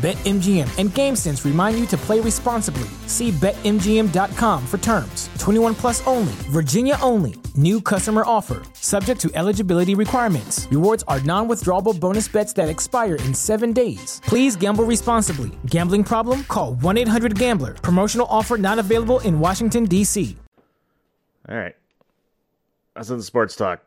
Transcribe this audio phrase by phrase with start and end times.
[0.00, 2.88] BetMGM and GameSense remind you to play responsibly.
[3.06, 5.28] See BetMGM.com for terms.
[5.38, 7.34] 21 plus only, Virginia only.
[7.54, 10.66] New customer offer, subject to eligibility requirements.
[10.70, 14.22] Rewards are non withdrawable bonus bets that expire in seven days.
[14.24, 15.50] Please gamble responsibly.
[15.66, 16.44] Gambling problem?
[16.44, 17.74] Call 1 800 Gambler.
[17.74, 20.34] Promotional offer not available in Washington, D.C.
[21.46, 21.76] All right.
[22.94, 23.82] That's in the sports talk.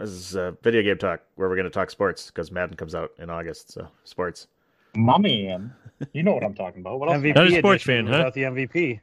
[0.00, 2.96] This is uh, video game talk where we're going to talk sports because Madden comes
[2.96, 3.70] out in August.
[3.70, 4.48] So, sports.
[4.94, 5.70] Mummy, and
[6.12, 7.00] you know what I'm talking about.
[7.00, 7.22] What else?
[7.22, 8.12] MVP Not a sports fan, huh?
[8.18, 9.00] Without the MVP.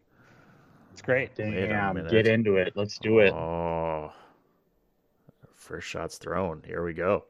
[0.91, 1.35] It's great.
[1.35, 2.73] Damn, get into it.
[2.75, 3.33] Let's do it.
[3.33, 4.11] Oh.
[5.55, 6.63] First shots thrown.
[6.65, 7.25] Here we go.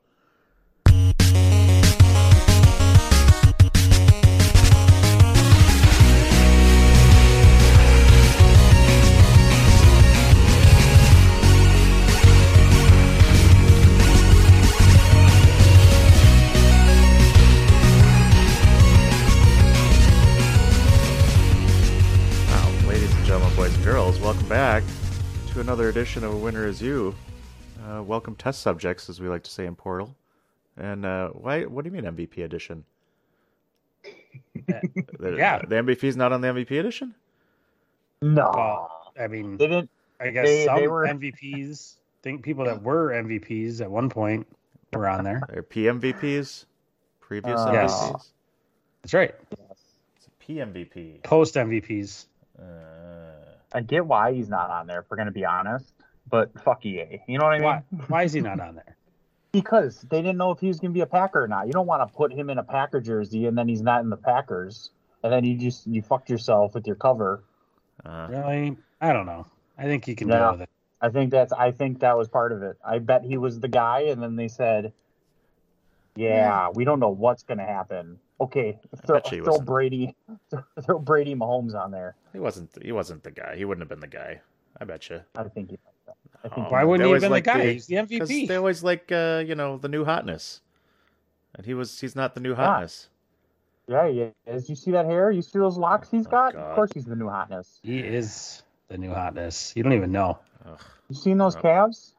[24.60, 24.84] Back
[25.54, 27.16] to another edition of A Winner Is You.
[27.88, 30.14] Uh, welcome, test subjects, as we like to say in Portal.
[30.76, 31.64] And uh, why?
[31.64, 32.84] What do you mean MVP edition?
[34.68, 35.60] The, Yeah.
[35.60, 37.16] the MVP's not on the MVP edition.
[38.22, 39.90] No, Well, I mean, they didn't.
[40.20, 44.46] I guess they- some they were- MVPs, think people that were MVPs at one point
[44.92, 45.42] were on there.
[45.48, 46.66] They're PMVPs,
[47.22, 47.94] previous Uh, Yes.
[47.94, 48.28] MVPs.
[49.04, 49.36] That's right.
[49.52, 51.24] It's a PMVP.
[51.24, 52.26] Post MVPs.
[52.62, 52.64] Uh,
[53.74, 55.00] I get why he's not on there.
[55.00, 55.94] If we're gonna be honest,
[56.30, 57.22] but fuck EA.
[57.28, 57.66] You know what I mean?
[57.66, 57.84] Why?
[58.08, 58.96] Why is he not on there?
[59.52, 61.66] Because they didn't know if he was gonna be a Packer or not.
[61.66, 64.12] You don't want to put him in a Packer jersey and then he's not in
[64.12, 64.92] the Packers,
[65.24, 67.44] and then you just you fucked yourself with your cover.
[68.06, 68.78] uh, Really?
[69.02, 69.48] I don't know.
[69.76, 70.38] I think he can Yeah.
[70.38, 70.70] deal with it.
[71.02, 71.52] I think that's.
[71.52, 72.78] I think that was part of it.
[72.86, 74.94] I bet he was the guy, and then they said,
[76.16, 79.60] "Yeah, we don't know what's gonna happen." Okay, throw, bet he throw.
[79.60, 80.16] Brady,
[80.86, 82.16] throw Brady Mahomes on there.
[82.34, 82.70] he wasn't.
[82.82, 83.56] He wasn't the guy.
[83.58, 84.40] He wouldn't have been the guy.
[84.80, 85.22] I bet you.
[85.36, 85.80] I think he.
[86.44, 86.68] I think.
[86.68, 87.66] Oh, Why wouldn't he have been like the guy?
[87.66, 88.48] the- He's the 'Cause MVP.
[88.48, 90.62] they always like, uh, you know, the new hotness.
[91.56, 92.00] And he was.
[92.00, 93.10] He's not the new hotness.
[93.88, 94.30] Yeah, yeah.
[94.48, 96.54] As you see that hair, you see those locks he's Oh, got.
[96.54, 96.62] God.
[96.62, 97.80] Of course, he's the new hotness.
[97.84, 99.74] He is the new hotness.
[99.76, 100.38] You don't even know.
[100.66, 100.80] Ugh.
[101.10, 101.62] You seen those Oh.
[101.62, 102.14] calves?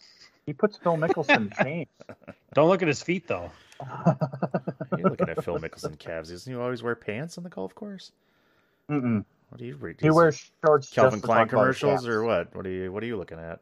[0.47, 1.87] He puts Phil Mickelson to shame.
[2.54, 3.52] Don't look at his feet though.
[4.99, 6.31] You're looking at Phil Mickelson calves.
[6.31, 8.13] Doesn't he always wear pants on the golf course?
[8.91, 9.25] Mm-mm.
[9.51, 9.97] What do you read?
[10.01, 10.91] He wears shorts.
[10.91, 12.55] Calvin just Klein talk about his commercials or what?
[12.55, 13.61] What are you What are you looking at?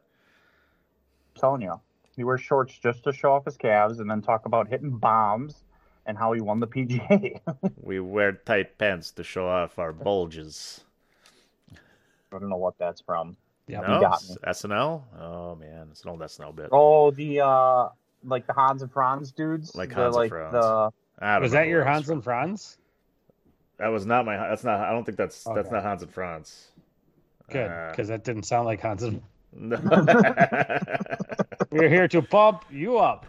[1.35, 1.79] I'm telling you,
[2.15, 5.63] he wears shorts just to show off his calves, and then talk about hitting bombs
[6.05, 7.39] and how he won the PGA.
[7.81, 10.81] We wear tight pants to show off our bulges.
[11.71, 11.77] I
[12.39, 13.35] don't know what that's from.
[13.67, 13.81] Yeah.
[13.81, 14.35] no, got me.
[14.47, 15.03] SNL.
[15.19, 16.69] Oh man, it's an old SNL bit.
[16.71, 17.89] Oh, the uh,
[18.23, 19.75] like the Hans and Franz dudes.
[19.75, 20.51] Like the, Hans and like Franz.
[20.53, 20.91] the
[21.41, 22.77] Was that your Hans and Franz?
[23.77, 24.35] That was not my.
[24.35, 24.79] That's not.
[24.81, 25.43] I don't think that's.
[25.55, 26.67] That's not Hans and Franz.
[27.49, 29.21] Good, Uh, because that didn't sound like Hans and.
[29.53, 29.77] no.
[31.71, 33.25] We're here to pump you up.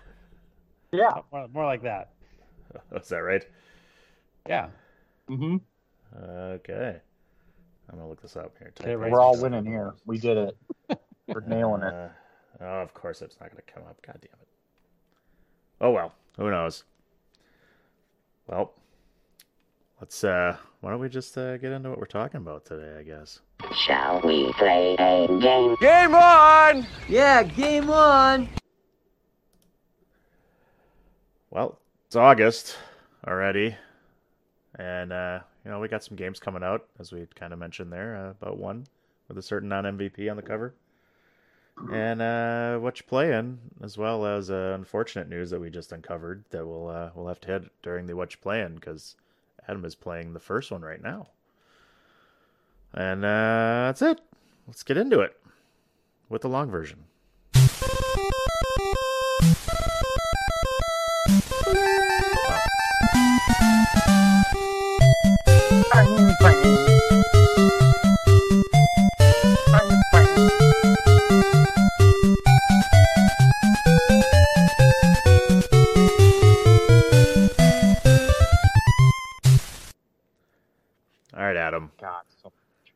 [0.92, 1.12] yeah.
[1.32, 2.10] More, more like that.
[2.94, 3.44] Is that right?
[4.48, 4.68] Yeah.
[5.28, 5.56] Mm-hmm.
[6.22, 6.96] Okay.
[7.90, 8.72] I'm gonna look this up here.
[8.80, 9.10] Okay, right.
[9.10, 9.94] We're all winning here.
[10.06, 10.56] We did it.
[11.26, 11.92] We're nailing it.
[11.92, 12.08] Uh,
[12.60, 14.00] oh, of course it's not gonna come up.
[14.06, 14.48] God damn it.
[15.80, 16.12] Oh well.
[16.36, 16.84] Who knows?
[18.46, 18.72] Well,
[20.00, 20.22] let's.
[20.24, 22.98] uh Why don't we just uh, get into what we're talking about today?
[22.98, 23.40] I guess.
[23.74, 25.76] Shall we play a game?
[25.80, 26.86] Game on!
[27.08, 28.48] Yeah, game on.
[31.50, 32.76] Well, it's August
[33.26, 33.74] already,
[34.78, 37.92] and uh, you know we got some games coming out, as we kind of mentioned
[37.92, 38.86] there, uh, about one
[39.28, 40.74] with a certain non-MVP on the cover,
[41.92, 46.44] and uh, what you're playing, as well as uh, unfortunate news that we just uncovered
[46.50, 49.16] that we'll uh, we'll have to hit during the what you're playing because
[49.68, 51.28] Adam is playing the first one right now,
[52.92, 54.20] and uh, that's it.
[54.66, 55.36] Let's get into it
[56.28, 57.04] with the long version.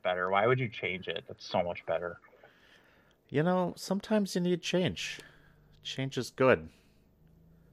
[0.04, 1.24] Why would you change it?
[1.30, 2.18] It's so much better.
[3.30, 5.20] You know, sometimes you need change.
[5.82, 6.68] Change is good.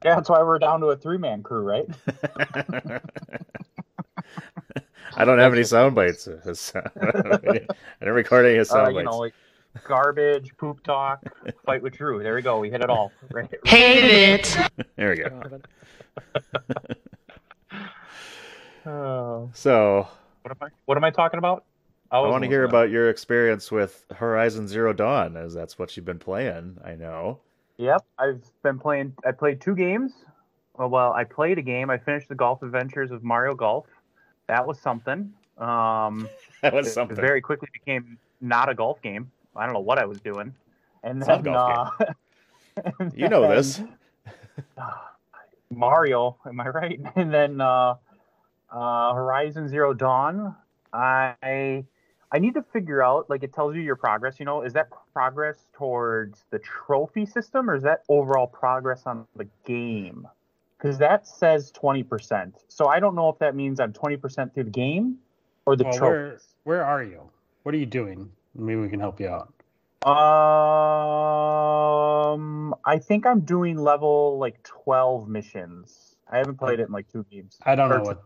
[0.04, 1.86] Yeah, that's why we're down to a three man crew, right?
[5.16, 6.26] I don't have any sound bites.
[6.46, 6.82] I
[8.00, 9.12] didn't record any Uh, sound you bites.
[9.12, 9.34] know, like
[9.84, 11.22] garbage, poop talk,
[11.66, 12.22] fight with Drew.
[12.22, 12.58] There we go.
[12.58, 13.12] We hit it all.
[13.30, 13.48] Right.
[13.64, 14.56] Hate it.
[14.96, 15.60] There we go.
[18.86, 19.50] Oh.
[19.54, 20.08] So
[20.42, 20.68] what am I?
[20.86, 21.64] What am I talking about?
[22.12, 25.78] I was want to hear looking about your experience with Horizon Zero Dawn, as that's
[25.78, 26.76] what you've been playing.
[26.84, 27.40] I know.
[27.78, 29.14] Yep, I've been playing.
[29.26, 30.12] I played two games.
[30.76, 31.88] Well, well, I played a game.
[31.90, 33.86] I finished the Golf Adventures of Mario Golf.
[34.46, 35.32] That was something.
[35.58, 36.28] Um,
[36.62, 37.16] That was it something.
[37.16, 39.30] very quickly became not a golf game.
[39.56, 40.54] I don't know what I was doing.
[41.02, 42.04] And It's not a then, golf uh,
[43.00, 43.82] and You know then- this.
[45.70, 47.00] Mario, am I right?
[47.16, 47.94] And then uh,
[48.70, 50.54] uh, Horizon Zero Dawn.
[50.92, 51.84] I
[52.34, 54.40] I need to figure out like it tells you your progress.
[54.40, 59.26] You know, is that progress towards the trophy system or is that overall progress on
[59.36, 60.26] the game?
[60.78, 62.64] Because that says twenty percent.
[62.68, 65.18] So I don't know if that means I'm twenty percent through the game
[65.66, 66.46] or the Well, where trophies.
[66.64, 67.30] where are you?
[67.64, 68.30] What are you doing?
[68.54, 69.52] Maybe we can help you out.
[72.32, 76.16] Um, I think I'm doing level like twelve missions.
[76.30, 77.58] I haven't played it in like two games.
[77.64, 78.22] I don't Or know what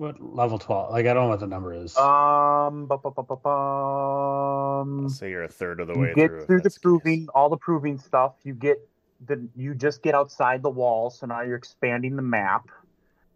[0.00, 0.90] what level twelve.
[0.90, 1.96] Like I don't know what the number is.
[1.96, 5.02] Um, bu- bu- bu- bu- bum.
[5.02, 6.40] Let's say you're a third of the you way get through.
[6.40, 6.82] if through the that's case.
[6.82, 8.32] proving, all the proving stuff.
[8.42, 8.78] You get
[9.26, 12.66] the, you just get outside the wall, so now you're expanding the map.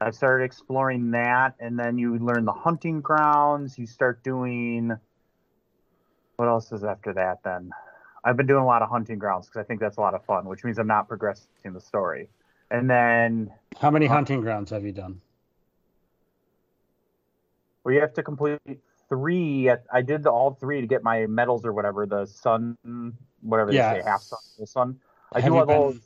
[0.00, 3.78] I started exploring that, and then you learn the hunting grounds.
[3.78, 4.90] You start doing.
[6.36, 7.42] What else is after that?
[7.44, 7.70] Then,
[8.24, 10.24] I've been doing a lot of hunting grounds because I think that's a lot of
[10.24, 12.28] fun, which means I'm not progressing the story.
[12.70, 15.20] And then How many hunting grounds have you done?
[17.84, 18.58] Where you have to complete
[19.08, 19.68] three.
[19.68, 22.06] At, I did the, all three to get my medals or whatever.
[22.06, 22.76] The sun,
[23.42, 23.94] whatever Yeah.
[23.94, 25.00] they say, half sun, full sun.
[25.32, 26.00] I Have do you all been- those.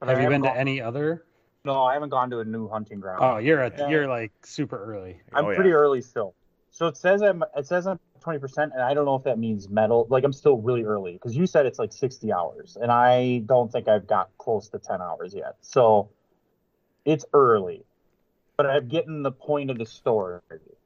[0.00, 1.24] but I Have you haven't been to any other?
[1.64, 3.18] No, I haven't gone to a new hunting ground.
[3.22, 3.88] Oh, you're at Yeah.
[3.88, 5.20] you're like super early.
[5.32, 5.54] I'm Oh, yeah.
[5.56, 6.34] pretty early still.
[6.70, 9.38] So it says I'm it says I'm 20 percent, and I don't know if that
[9.38, 10.06] means medal.
[10.08, 13.70] Like I'm still really early because you said it's like 60 hours, and I don't
[13.70, 15.56] think I've got close to 10 hours yet.
[15.60, 16.08] So
[17.04, 17.84] it's early,
[18.56, 20.40] but I'm getting the point of the story.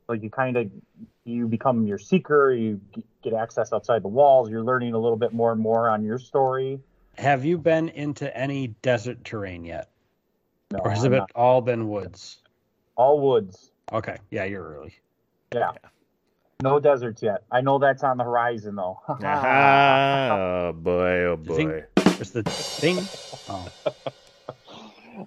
[0.08, 0.70] Like you kind of
[1.24, 4.50] you become your seeker, you g- get access outside the walls.
[4.50, 6.80] You're learning a little bit more and more on your story.
[7.18, 9.90] Have you been into any desert terrain yet,
[10.72, 11.30] No, or has I'm it not.
[11.34, 12.38] all been woods?
[12.96, 13.70] all woods.
[13.92, 14.94] Okay, yeah, you're early.
[15.54, 15.72] Yeah.
[16.62, 17.42] No deserts yet.
[17.50, 19.00] I know that's on the horizon though.
[19.08, 20.30] Ah,
[20.68, 21.84] oh boy, oh You think- boy.
[22.12, 22.98] There's the thing.
[23.48, 23.68] Oh,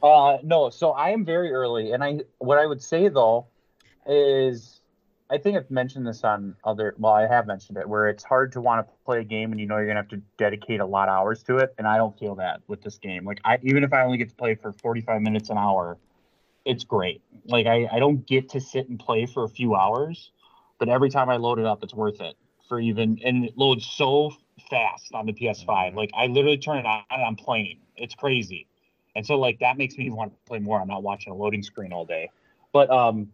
[0.01, 3.45] Uh, no, so I am very early, and I what I would say though
[4.05, 4.81] is
[5.29, 6.93] I think I've mentioned this on other.
[6.99, 9.59] Well, I have mentioned it where it's hard to want to play a game and
[9.59, 11.97] you know you're gonna have to dedicate a lot of hours to it, and I
[11.97, 13.25] don't feel that with this game.
[13.25, 15.97] Like I even if I only get to play for 45 minutes an hour,
[16.63, 17.21] it's great.
[17.45, 20.31] Like I I don't get to sit and play for a few hours,
[20.77, 22.35] but every time I load it up, it's worth it
[22.67, 24.31] for even and it loads so
[24.69, 25.95] fast on the PS5.
[25.95, 27.79] Like I literally turn it on and I'm playing.
[27.95, 28.67] It's crazy.
[29.15, 30.79] And so like that makes me want to play more.
[30.79, 32.29] I'm not watching a loading screen all day.
[32.73, 33.29] But um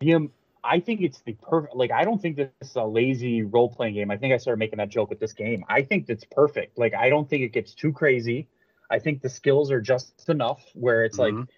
[0.00, 0.32] the um,
[0.62, 3.94] I think it's the perfect like I don't think this is a lazy role playing
[3.94, 4.10] game.
[4.10, 5.64] I think I started making that joke with this game.
[5.68, 6.78] I think it's perfect.
[6.78, 8.48] Like I don't think it gets too crazy.
[8.90, 11.48] I think the skills are just enough where it's like Mhm.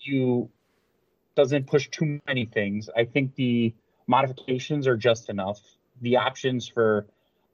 [0.00, 0.50] you
[1.34, 2.88] doesn't push too many things.
[2.96, 3.74] I think the
[4.06, 5.60] modifications are just enough.
[6.00, 7.06] The options for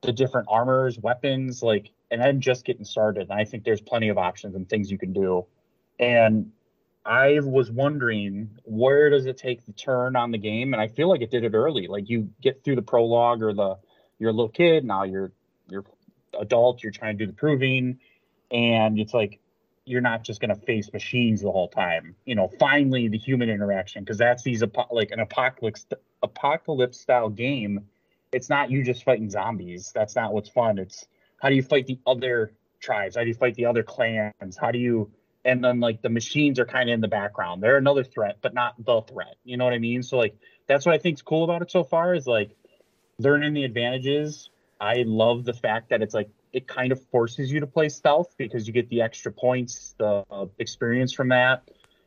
[0.03, 3.31] the different armors, weapons, like, and I'm just getting started.
[3.31, 5.47] And I think there's plenty of options and things you can do.
[5.99, 6.53] And
[7.05, 10.75] I was wondering where does it take the turn on the game?
[10.75, 11.87] And I feel like it did it early.
[11.87, 13.79] Like you get through the prologue or the
[14.19, 15.33] you're a little kid now you're
[15.69, 15.85] you're
[16.39, 16.83] adult.
[16.83, 17.99] You're trying to do the proving,
[18.51, 19.41] and it's like
[19.85, 22.15] you're not just going to face machines the whole time.
[22.25, 25.87] You know, finally the human interaction because that's these like an apocalypse
[26.23, 27.87] apocalypse style game.
[28.33, 29.91] It's not you just fighting zombies.
[29.95, 30.79] That's not what's fun.
[30.79, 31.07] It's
[31.41, 33.17] how do you fight the other tribes?
[33.17, 34.57] How do you fight the other clans?
[34.61, 35.11] How do you
[35.45, 37.63] and then like the machines are kind of in the background.
[37.63, 39.37] They're another threat, but not the threat.
[39.45, 40.03] You know what I mean?
[40.03, 42.51] So like that's what I think's cool about it so far is like
[43.19, 44.51] learning the advantages.
[44.81, 48.35] I love the fact that it's like it kind of forces you to play stealth
[48.37, 51.63] because you get the extra points, the uh, experience from that,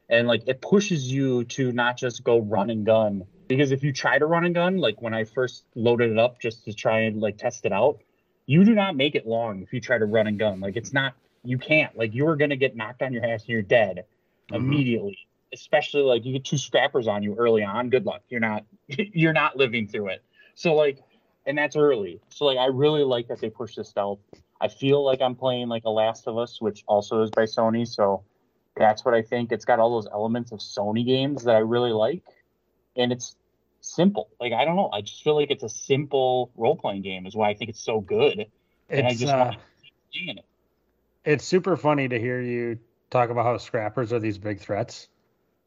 [0.09, 3.23] and like it pushes you to not just go run and gun.
[3.47, 6.39] Because if you try to run and gun, like when I first loaded it up
[6.39, 7.99] just to try and like test it out,
[8.45, 10.59] you do not make it long if you try to run and gun.
[10.59, 11.13] Like it's not,
[11.43, 11.95] you can't.
[11.97, 14.05] Like you are gonna get knocked on your ass and you're dead
[14.49, 14.55] Mhm.
[14.55, 15.17] immediately.
[15.53, 17.89] Especially like you get two scrappers on you early on.
[17.89, 18.23] Good luck.
[18.29, 20.23] You're not, you're not living through it.
[20.55, 21.03] So like
[21.45, 22.21] and that's early.
[22.29, 24.19] So like I really like that they push the stealth.
[24.61, 27.87] I feel like I'm playing like a Last of Us, which also is by Sony.
[27.87, 28.23] So
[28.77, 29.51] that's what I think.
[29.51, 32.23] It's got all those elements of Sony games that I really like,
[32.95, 33.35] and it's
[33.81, 34.29] simple.
[34.39, 37.25] Like I don't know, I just feel like it's a simple role playing game.
[37.25, 38.45] Is why I think it's so good,
[38.89, 39.59] and I It's, just uh, want to
[40.13, 40.45] keep it.
[41.25, 45.07] It's super funny to hear you talk about how scrappers are these big threats.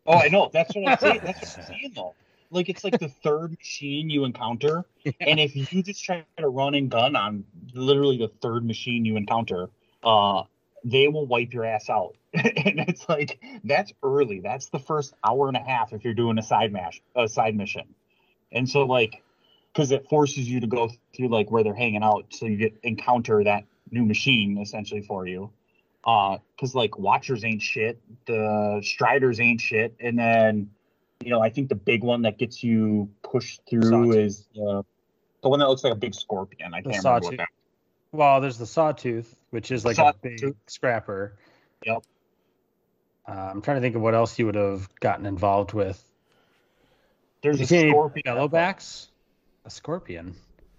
[0.06, 0.50] Oh, I know.
[0.52, 1.20] That's what I'm saying.
[1.25, 2.14] That's what I'm saying though.
[2.50, 4.84] Like it's like the third machine you encounter,
[5.20, 7.44] and if you just try to run and gun on
[7.75, 9.68] literally the third machine you encounter,
[10.04, 10.44] uh,
[10.84, 12.14] they will wipe your ass out.
[12.34, 14.40] and it's like that's early.
[14.40, 17.56] That's the first hour and a half if you're doing a side mash, a side
[17.56, 17.94] mission.
[18.52, 19.22] And so like,
[19.72, 22.78] because it forces you to go through like where they're hanging out, so you get
[22.84, 25.50] encounter that new machine essentially for you.
[26.05, 30.71] Uh, because like Watchers ain't shit, the Striders ain't shit, and then
[31.25, 34.16] you know I think the big one that gets you pushed through Sawtooth.
[34.16, 34.83] is uh,
[35.43, 36.73] the one that looks like a big scorpion.
[36.75, 37.49] I The can't remember what that.
[38.12, 40.25] Well, there's the sawtooth, which is like Sawtooth.
[40.25, 41.37] a big scrapper.
[41.85, 42.05] Yep.
[43.28, 46.02] Uh, I'm trying to think of what else you would have gotten involved with.
[47.43, 48.23] There's You a scorpion.
[48.26, 49.09] Yellowbacks?
[49.64, 50.35] A scorpion.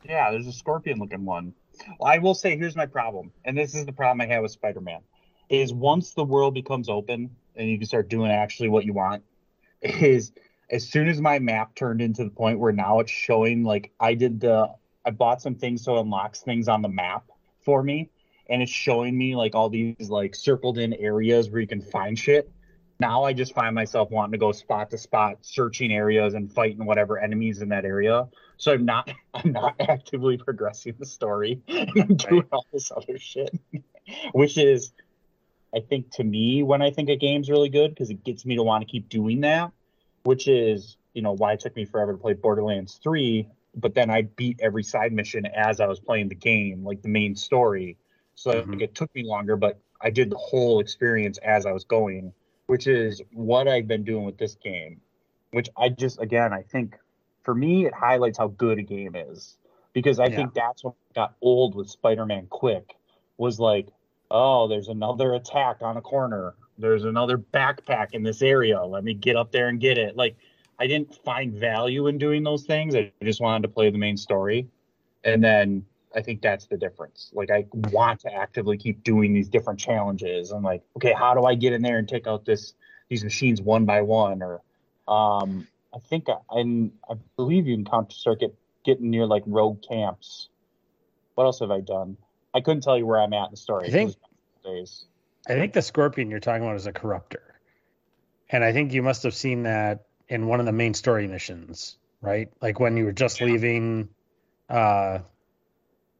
[0.08, 1.54] Yeah, there's a scorpion looking one.
[2.04, 5.02] I will say here's my problem, and this is the problem I have with Spider-Man,
[5.50, 9.24] is once the world becomes open and you can start doing actually what you want,
[9.82, 10.32] is
[10.70, 14.14] as soon as my map turned into the point where now it's showing like I
[14.14, 14.70] did the
[15.06, 17.24] I bought some things so it unlocks things on the map
[17.62, 18.10] for me,
[18.50, 22.18] and it's showing me like all these like circled in areas where you can find
[22.20, 22.52] shit.
[23.00, 26.86] Now I just find myself wanting to go spot to spot, searching areas and fighting
[26.86, 28.28] whatever enemies in that area.
[28.58, 31.62] So I'm not I'm not actively progressing the story.
[31.70, 33.52] I'm doing all this other shit,
[34.32, 34.94] which is,
[35.76, 38.56] I think to me when I think a game's really good because it gets me
[38.56, 39.72] to want to keep doing that.
[40.24, 44.10] Which is you know why it took me forever to play Borderlands three, but then
[44.10, 47.98] I beat every side mission as I was playing the game, like the main story.
[48.36, 48.72] So Mhm.
[48.72, 52.34] like, it took me longer, but I did the whole experience as I was going,
[52.68, 55.02] which is what I've been doing with this game.
[55.52, 56.96] Which I just again I think
[57.44, 59.58] for me it highlights how good a game is
[59.94, 60.36] because I Yeah.
[60.36, 62.96] think that's what got old with Spider-Man Quick
[63.38, 63.88] was like,
[64.30, 66.56] oh, there's another attack on a corner.
[66.78, 68.84] There's another backpack in this area.
[68.84, 70.16] Let me get up there and get it.
[70.16, 70.36] Like
[70.80, 72.94] I didn't find value in doing those things.
[72.96, 74.68] I just wanted to play the main story.
[75.24, 75.86] And then
[76.16, 77.32] I think that's the difference.
[77.34, 80.52] Like I want to actively keep doing these different challenges.
[80.52, 82.74] I'm like, okay, how do I get in there and take out this
[83.10, 84.42] these machines one by one?
[84.42, 84.62] Or
[85.08, 89.82] um I think I, and I believe you can Counter Circuit getting near like rogue
[89.88, 90.50] camps.
[91.36, 92.18] What else have I done?
[92.54, 93.88] I couldn't tell you where I'm at in the story.
[93.88, 94.16] I think-
[94.64, 95.06] days.
[95.48, 97.40] I think the scorpion you're talking about is a corruptor.
[98.50, 101.98] And I think you must have seen that in one of the main story missions,
[102.22, 102.50] right?
[102.62, 103.48] Like when you were just Yeah.
[103.48, 104.10] leaving
[104.70, 105.20] uh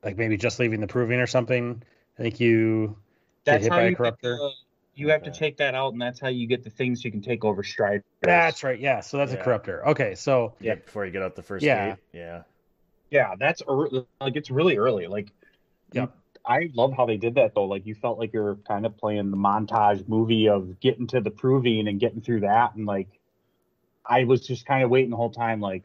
[0.04, 1.82] like maybe just leaving the proving or something.
[2.18, 2.98] I think you
[3.46, 4.38] get That's hit how by a you get corruptor.
[4.38, 4.52] the-
[4.96, 7.22] you have to take that out, and that's how you get the things you can
[7.22, 8.04] take over Striders.
[8.22, 8.80] That's right.
[8.80, 9.00] Yeah.
[9.02, 9.44] So that's a Yeah.
[9.44, 9.86] corruptor.
[9.86, 10.16] Okay.
[10.16, 11.90] So Yeah, before you get out the first Yeah.
[11.90, 12.00] gate.
[12.14, 12.44] Yeah.
[13.12, 15.06] Yeah, that's early, like it's really early.
[15.06, 15.32] Like,
[15.94, 16.18] Yep.
[16.46, 17.66] I love how they did that though.
[17.66, 21.30] Like, you felt like you're kind of playing the montage movie of getting to the
[21.30, 23.08] proving and getting through that, and like,
[24.04, 25.84] I was just kind of waiting the whole time, like,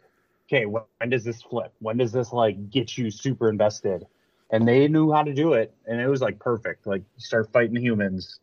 [0.49, 1.73] okay, when, does this flip?
[1.81, 4.07] When does this like get you super invested?
[4.51, 6.87] And they knew how to do it, and it was like perfect.
[6.87, 8.39] Like, you start fighting humans,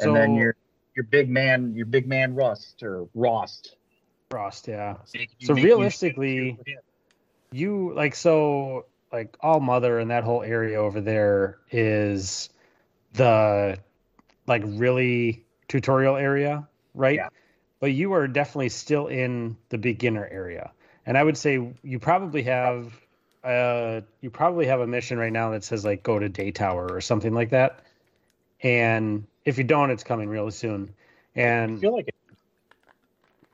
[0.00, 0.56] and then So- your
[0.94, 3.76] your big man, your big man Rust or Rost.
[4.30, 4.96] Frost, yeah.
[5.14, 6.58] make So make you realistically-
[7.50, 12.48] You like so like all mother and that whole area over there is
[13.12, 13.78] the
[14.46, 17.16] like really tutorial area, right?
[17.16, 17.28] Yeah.
[17.80, 20.72] But you are definitely still in the beginner area.
[21.06, 22.92] And I would say you probably have
[23.44, 26.88] uh you probably have a mission right now that says like go to Day Tower
[26.92, 27.84] or something like that.
[28.62, 30.94] And if you don't, it's coming really soon.
[31.36, 32.14] I And feel like it,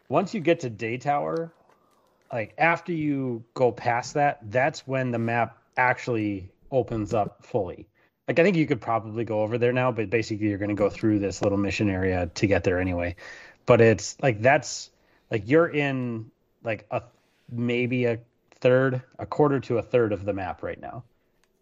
[0.09, 1.53] once you get to Day Tower,
[2.33, 7.89] like after you go past that, that's when the map actually opens up fully.
[8.27, 10.75] Like I think you could probably go over there now, but basically you're going to
[10.75, 13.17] go through this little mission area to get there anyway.
[13.65, 14.91] But it's like that's
[15.31, 16.31] like you're in
[16.63, 17.03] like a
[17.51, 18.19] maybe a
[18.61, 21.05] third, a quarter to a third of the map right now.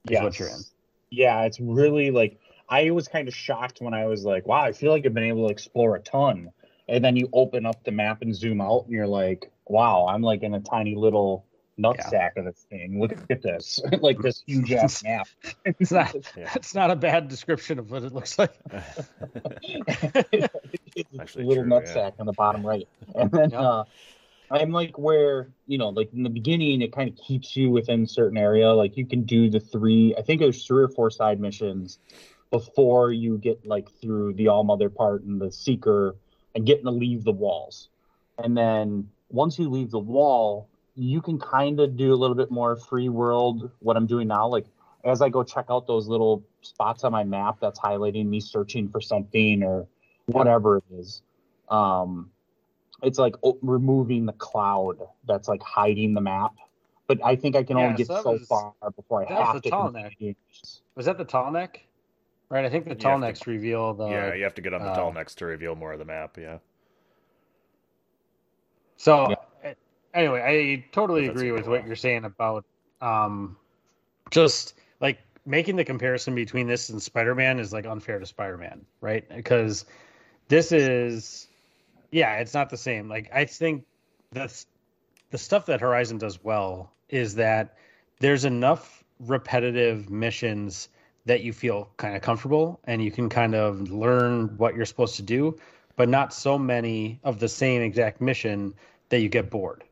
[0.08, 0.60] Is what you're in.
[1.10, 2.38] Yeah, it's really like
[2.68, 5.24] I was kind of shocked when I was like, wow, I feel like I've been
[5.24, 6.50] able to explore a ton.
[6.88, 10.22] And then you open up the map and zoom out, and you're like, wow, I'm
[10.22, 11.44] like in a tiny little
[11.78, 13.00] nutsack of this thing.
[13.00, 15.26] Look at this, like this huge ass map.
[15.64, 16.52] It's not Yeah.
[16.54, 18.54] it's not a bad description of what it looks like.
[19.62, 22.10] it's a Actually little true, yeah.
[22.18, 22.86] on the bottom right.
[23.14, 23.60] And then, Yep.
[23.60, 23.84] uh,
[24.50, 28.06] I'm like where you know, like in the beginning, it kind of keeps you within
[28.06, 28.70] certain area.
[28.72, 30.14] Like you can do the three.
[30.16, 31.98] I think there's three or four side missions
[32.50, 36.16] before you get like through the All Mother part and the Seeker
[36.54, 37.88] and getting to leave the walls.
[38.38, 42.50] And then once you leave the wall, you can kind of do a little bit
[42.50, 43.70] more free world.
[43.80, 44.66] What I'm doing now, like
[45.04, 48.88] as I go check out those little spots on my map that's highlighting me searching
[48.88, 49.86] for something or
[50.26, 51.22] whatever it is.
[51.68, 52.30] Um,
[53.02, 56.52] it's like removing the cloud that's like hiding the map.
[57.06, 59.28] But I think I can Yeah, only get so that so was- far before I
[59.28, 59.70] that was have the to.
[59.70, 60.34] tall continue.
[60.96, 61.84] Was that the tall neck?
[62.48, 64.08] Right, I think the have tall to- necks reveal the.
[64.08, 66.04] yeah, you have to get on the uh, tall necks to reveal more of the
[66.04, 66.36] map.
[66.38, 66.58] Yeah.
[68.96, 69.30] So
[69.62, 69.74] Yeah.
[70.14, 72.64] anyway, I totally If agree with what you're saying about
[73.00, 73.56] um,
[74.30, 79.28] just like making the comparison between this and Spider-Man is like unfair to Spider-Man, right?
[79.28, 79.84] Because
[80.48, 81.46] this is,
[82.10, 83.08] yeah, it's not the same.
[83.08, 83.84] Like I think
[84.32, 84.66] that's
[85.30, 87.76] the stuff that Horizon does well is that
[88.20, 90.88] there's enough repetitive missions
[91.24, 95.16] that you feel kind of comfortable and you can kind of learn what you're supposed
[95.16, 95.58] to do,
[95.96, 98.72] but not so many of the same exact mission
[99.08, 99.82] that you get bored,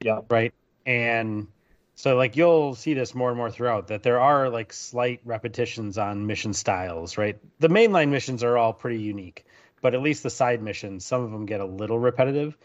[0.00, 0.20] Yeah.
[0.28, 0.52] right?
[0.86, 1.46] And
[1.94, 5.96] so like you'll see this more and more throughout that there are like slight repetitions
[5.96, 7.38] on mission styles, right?
[7.60, 9.46] The mainline missions are all pretty unique,
[9.84, 12.56] but at least the side missions, some of them get a little repetitive,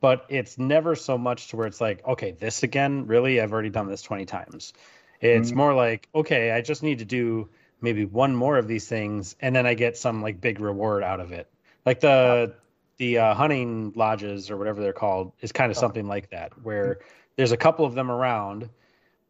[0.00, 3.40] but it's never so much to where it's like, okay, this again, really?
[3.40, 4.72] I've already done this 20 times.
[5.20, 5.54] It's Mhm.
[5.54, 7.48] more like, okay, I just need to do
[7.80, 11.20] maybe one more of these things and then I get some like big reward out
[11.20, 11.48] of it.
[11.86, 12.56] Like the
[12.96, 16.98] the uh, hunting lodges or whatever they're called is kind of something like that where
[17.36, 18.68] there's a couple of them around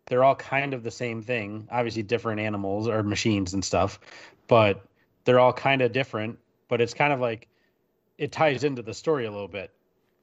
[0.06, 3.98] they're all kind of the same thing obviously different animals or machines and stuff
[4.48, 4.82] but
[5.24, 6.38] they're all kind of different
[6.74, 7.46] but it's kind of like
[8.18, 9.70] it ties into the story a little bit.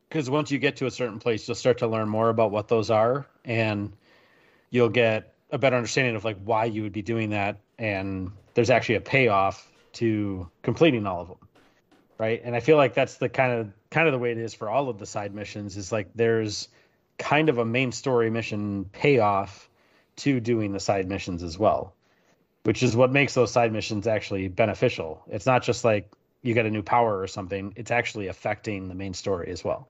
[0.09, 2.67] Because once you get to a certain place you'll start to learn more about what
[2.67, 3.93] those are and
[4.69, 8.69] you'll get a better understanding of like why you would be doing that and there's
[8.69, 11.37] actually a payoff to completing all of them
[12.17, 12.41] right?
[12.43, 14.69] And i feel like that's the kind of kind of the way it is for
[14.69, 16.67] all of the side missions is like there's
[17.17, 19.69] kind of a main story mission payoff
[20.17, 21.95] to doing the side missions as well
[22.63, 25.23] which is what makes those side missions actually beneficial.
[25.27, 26.11] It's not just like
[26.41, 29.89] you get a new power or something it's actually affecting the main story as well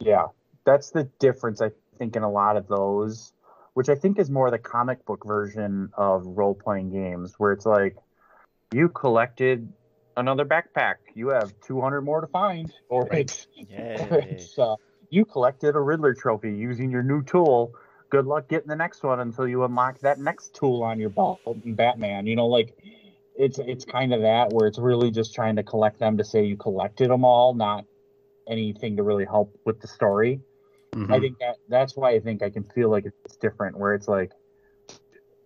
[0.00, 0.26] Yeah,
[0.64, 3.32] that's the difference I think in a lot of those,
[3.74, 7.66] which I think is more the comic book version of role playing games, where it's
[7.66, 7.96] like
[8.72, 9.72] you collected
[10.16, 13.30] another backpack, you have 200 more to find, or Right.
[13.30, 13.46] it's,
[13.94, 14.76] or it's uh,
[15.10, 17.72] you collected a Riddler trophy using your new tool.
[18.10, 21.40] Good luck getting the next one until you unlock that next tool on your belt
[21.64, 22.26] in Batman.
[22.26, 22.74] You know, like
[23.38, 26.44] it's it's kind of that where it's really just trying to collect them to say
[26.44, 27.84] you collected them all, not
[28.48, 30.40] anything to really help with the story.
[30.94, 31.12] Mhm.
[31.14, 34.08] I think that that's why I think I can feel like it's different, where it's
[34.08, 34.32] like,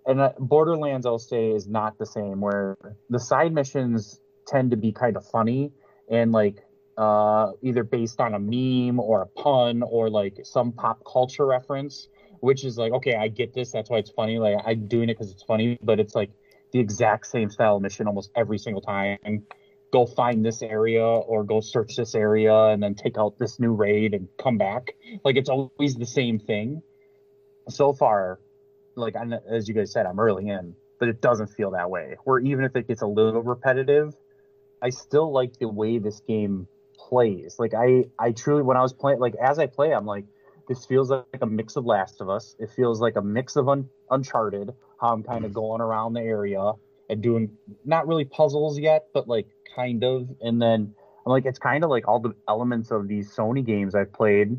[0.07, 2.40] and uh, Borderlands, I'll say, is not the same.
[2.40, 2.76] Where
[3.11, 5.72] the side missions tend to be kind of funny
[6.11, 6.57] and like
[6.96, 12.09] uh, either based on a meme or a pun or like some pop culture reference,
[12.40, 13.70] which is like, okay, I get this.
[13.70, 14.38] That's why it's funny.
[14.38, 16.31] Like I'm doing it because it's funny, but it's like
[16.72, 19.18] the exact same style mission almost every single time.
[19.92, 23.72] Go find this area or go search this area and then take out this new
[23.72, 24.92] raid and come back.
[25.24, 26.82] Like it's always the same thing.
[27.68, 28.40] So far,
[28.96, 31.90] like I, kn- as you guys said, I'm early in, but it doesn't feel that
[31.90, 32.16] way.
[32.24, 34.14] Or even if it gets a little repetitive,
[34.82, 37.56] I still like the way this game plays.
[37.58, 40.24] Like I, I truly, when I was playing, like as I play, I'm like,
[40.68, 42.56] this feels like a mix of Last of Us.
[42.58, 44.72] It feels like a mix of Un- Uncharted.
[45.02, 45.60] Um, how I'm kind of mm-hmm.
[45.60, 46.72] going around the area
[47.08, 50.28] and doing not really puzzles yet, but like kind of.
[50.40, 50.94] And then
[51.26, 54.58] I'm like, it's kind of like all the elements of these Sony games I've played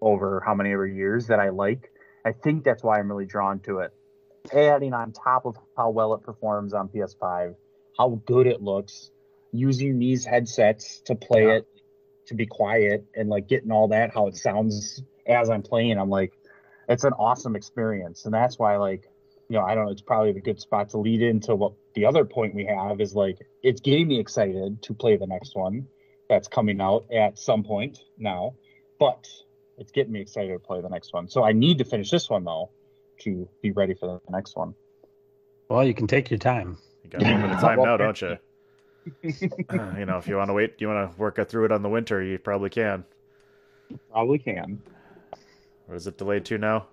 [0.00, 1.90] over how many ever years that I like.
[2.24, 3.92] I think that's why I'm really drawn to it.
[4.52, 7.54] Adding on top of how well it performs on PS5,
[7.96, 9.10] how good it looks,
[9.52, 11.54] using these headsets to play Yeah.
[11.56, 11.68] it,
[12.26, 15.98] to be quiet, and like getting all that, how it sounds as I'm playing.
[15.98, 16.32] I'm like,
[16.88, 18.24] it's an awesome experience.
[18.24, 19.08] And that's why, like,
[19.48, 22.06] you know, I don't know, it's probably a good spot to lead into what the
[22.06, 25.86] other point we have is like, it's getting me excited to play the next one
[26.28, 28.54] that's coming out at some point now,
[28.98, 29.28] but
[29.78, 31.28] it's getting me excited to play the next one.
[31.28, 32.70] So I need to finish this one though
[33.20, 34.74] to be ready for the next one.
[35.68, 38.20] well you can take your time You got a little bit of time now, don't
[38.20, 38.38] you?
[39.68, 41.82] Uh, you know, if you want to wait, you want to work through it on
[41.82, 43.04] the winter, you probably can.
[44.12, 44.80] Probably can.
[45.86, 46.86] What is it delayed to now?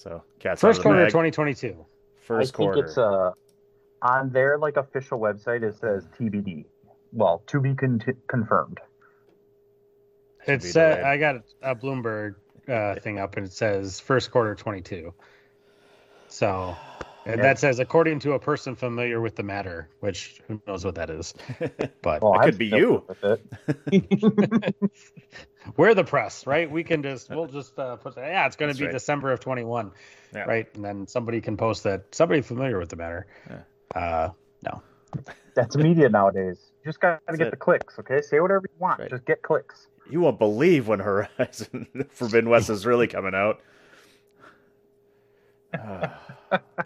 [0.00, 1.86] So, cats first out of the quarter of 2022
[2.22, 2.74] First I quarter.
[2.74, 3.32] think it's uh
[4.00, 5.62] on their like official website.
[5.62, 6.64] It says TBD.
[7.12, 8.78] Well, to be con- confirmed.
[10.46, 11.02] It's uh.
[11.04, 12.36] I got a Bloomberg
[12.66, 15.12] uh, thing up and it says first quarter 22.
[16.28, 16.74] So
[17.26, 20.94] and that says according to a person familiar with the matter, which who knows what
[20.96, 21.34] that is.
[22.02, 23.04] But Well, It I'm could be you.
[23.22, 24.74] It.
[25.76, 26.70] we're the press, right?
[26.70, 28.26] We can just we'll just uh, put that.
[28.28, 28.92] Yeah, it's going to be right.
[28.92, 29.92] December of 21,
[30.34, 30.40] Yeah.
[30.44, 30.66] right?
[30.74, 33.26] And then somebody can post that somebody familiar with the matter.
[33.94, 34.30] Uh,
[34.64, 34.82] no,
[35.54, 36.70] That's media nowadays.
[36.84, 37.50] You just gotta get it.
[37.50, 38.22] the clicks, okay?
[38.22, 38.98] Say whatever you want.
[39.00, 39.10] Right.
[39.10, 39.88] Just get clicks.
[40.08, 43.60] You won't believe when Horizon Forbidden West is really coming out.
[45.76, 46.20] Ah,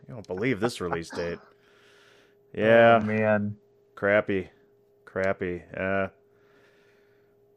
[0.09, 1.41] you won't believe this release date.
[2.53, 3.57] Yeah, Oh, man.
[3.97, 4.51] crappy,
[5.05, 5.63] crappy.
[5.77, 6.09] Uh,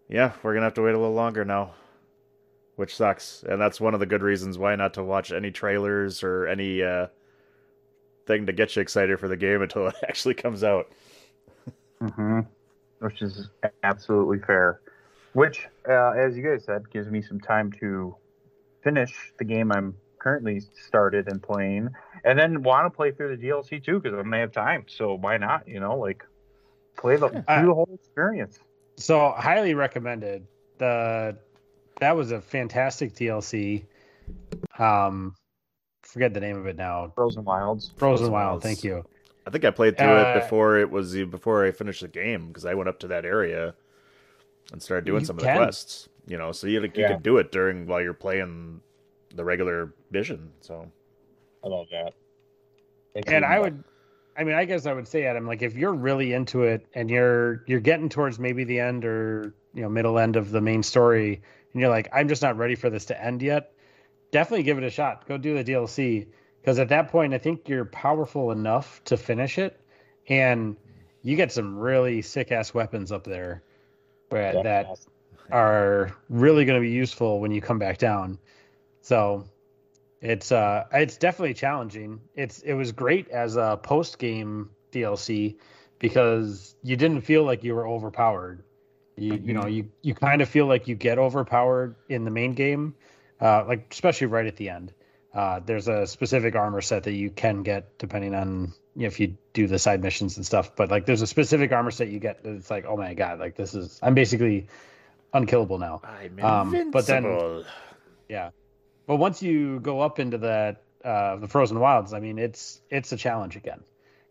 [0.09, 1.73] yeah, we're gonna have to wait a little longer now,
[2.75, 3.43] which sucks.
[3.47, 6.81] And that's one of the good reasons why not to watch any trailers or any
[6.83, 7.07] uh,
[8.25, 10.91] thing to get you excited for the game until it actually comes out.
[12.01, 12.39] hmm
[12.99, 13.49] Which is
[13.83, 14.81] absolutely fair.
[15.33, 18.15] Which, uh, as you guys said, gives me some time to
[18.83, 19.95] finish the game I'm
[20.27, 21.89] currently started and playing,
[22.25, 24.83] and then want to play through the DLC too because I'm gonna have time.
[24.87, 25.65] So why not?
[25.67, 26.23] You know, like
[26.97, 28.59] play the I- through the whole experience.
[28.97, 30.45] so highly recommended.
[30.79, 31.37] The
[32.01, 33.85] that was a fantastic DLC.
[34.77, 35.33] Um,
[36.03, 37.11] forget the name of it now.
[37.15, 37.87] Frozen Wilds.
[37.95, 38.49] Frozen Frozen Wild.
[38.51, 38.63] Wilds.
[38.65, 39.03] Thank you.
[39.45, 42.47] I think I played through Uh, it before it was before I finished the game
[42.49, 43.73] because I went up to that area
[44.73, 46.09] and started doing You some of the quests.
[46.27, 47.13] You know, so you like, you Yeah.
[47.13, 48.81] could do it during while you're playing
[49.35, 50.51] the regular Vision.
[50.61, 50.89] So
[51.63, 52.13] I love that.
[53.27, 53.83] and I would,
[54.37, 57.09] I mean, I guess I would say, Adam, like if you're really into it and
[57.09, 60.83] you're you're getting towards maybe the end or you know middle end of the main
[60.83, 61.41] story,
[61.73, 63.73] and you're like, I'm just not ready for this to end yet.
[64.31, 65.27] Definitely give it a shot.
[65.27, 66.27] Go do the DLC
[66.61, 69.79] because at that point, I think you're powerful enough to finish it,
[70.27, 70.75] and
[71.23, 73.63] you get some really sick ass weapons up there,
[74.29, 74.87] where that
[75.51, 78.37] are really going to be useful when you come back down.
[79.07, 79.45] So
[80.21, 82.19] it's uh it's definitely challenging.
[82.35, 85.55] It's it was great as a post game DLC
[85.97, 88.63] because you didn't feel like you were overpowered.
[89.15, 92.51] You you know you you kind of feel like you get overpowered in the main
[92.53, 92.95] game,
[93.39, 94.93] uh, like especially right at the end.
[95.33, 99.21] Uh, there's a specific armor set that you can get depending on you know, if
[99.21, 100.75] you do the side missions and stuff.
[100.75, 103.55] But like there's a specific armor set you get that's like oh my god like
[103.55, 104.67] this is I'm basically
[105.33, 106.01] unkillable now.
[106.03, 107.63] I'm Um, but then- invincible.
[108.27, 108.49] Yeah.
[109.07, 113.11] But once you go up into that uh, the frozen wilds, I mean, it's it's
[113.13, 113.81] a challenge again,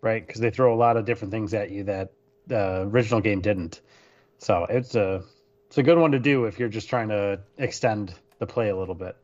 [0.03, 0.25] right?
[0.25, 2.13] Because they throw a lot of different things at you that
[2.47, 3.81] the original game didn't.
[4.39, 5.25] So it's a
[5.67, 8.77] it's a good one to do if you're just trying to extend the play a
[8.77, 9.17] little bit.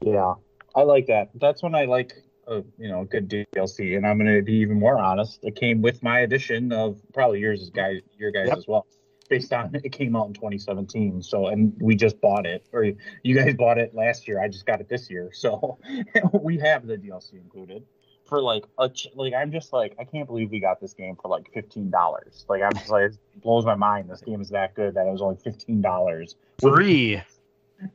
[0.00, 0.34] Yeah,
[0.74, 1.30] I like that.
[1.34, 2.12] That's when I like,
[2.46, 3.96] a you know, good DLC.
[3.96, 5.40] And I'm going to be even more honest.
[5.42, 8.58] It came with my edition of probably yours, as guys, your guys Yep.
[8.58, 8.86] as well.
[9.28, 11.22] Based on it came out in 2017.
[11.22, 12.84] So, and we just bought it, or
[13.22, 14.40] you guys bought it last year.
[14.40, 15.30] I just got it this year.
[15.32, 15.78] So
[16.32, 17.84] we have the DLC included
[18.26, 21.16] for like a ch- like I'm just like I can't believe we got this game
[21.20, 22.44] for like fifteen dollars.
[22.48, 24.10] Like I'm just like it blows my mind.
[24.10, 26.36] This game is that good that it was only fifteen dollars.
[26.60, 27.22] Free.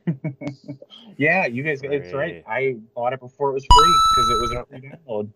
[1.16, 2.42] Yeah, you guys, it's right.
[2.46, 5.28] I bought it before it was free because it was a free download.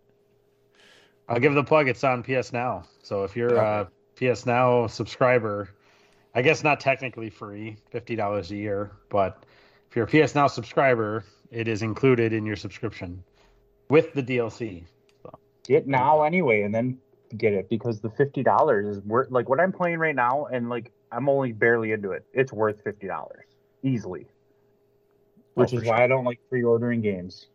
[1.29, 1.89] I'll give the plug.
[1.89, 2.85] It's on PS Now.
[3.03, 5.69] So if you're a PS Now subscriber,
[6.37, 9.45] I guess not technically free, fifty dollars a year, but
[9.89, 13.25] if you're a PS Now subscriber, it is included in your subscription
[13.89, 14.85] with the DLC.
[15.67, 16.99] Get now anyway, and then
[17.39, 20.69] get it because the fifty dollars is worth like what I'm playing right now, and
[20.69, 22.27] like I'm only barely into it.
[22.35, 23.47] It's worth fifty dollars
[23.83, 27.47] easily, oh, which Oh, is for why I don't like pre-ordering games.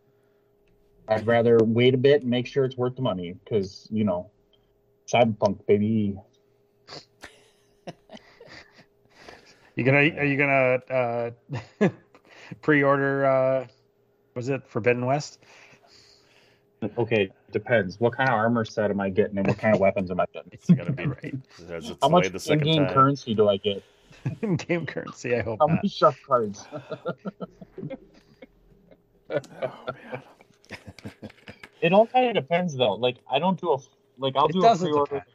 [1.06, 4.28] I'd rather wait a bit and make sure it's worth the money because you know,
[5.06, 6.18] Cyberpunk baby.
[9.82, 10.78] You gonna are you gonna
[11.80, 11.88] uh,
[12.62, 13.26] pre-order?
[13.26, 13.66] Uh,
[14.36, 15.40] was it Forbidden West?
[16.96, 17.98] Okay, depends.
[17.98, 20.26] What kind of armor set am I getting, and what kind of weapons am I
[20.32, 20.50] getting?
[20.52, 21.34] It's gonna be right.
[21.58, 22.94] It's How much in-game time.
[22.94, 23.82] currency do I get?
[24.42, 25.34] in-game currency.
[25.34, 26.64] I hope How many shark cards?
[31.80, 32.94] it all kind of depends, though.
[32.94, 33.78] Like I don't do a
[34.16, 35.06] like I'll It do a pre-order.
[35.16, 35.31] depend.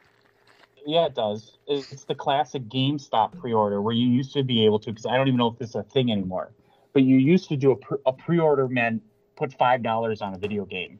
[0.87, 1.57] Yeah, it does.
[1.67, 5.27] It's the classic GameStop pre-order where you used to be able to, because I don't
[5.27, 6.53] even know if this is a thing anymore.
[6.93, 9.03] But you used to do a, pre- a pre-order meant
[9.35, 10.99] put five dollars on a video game,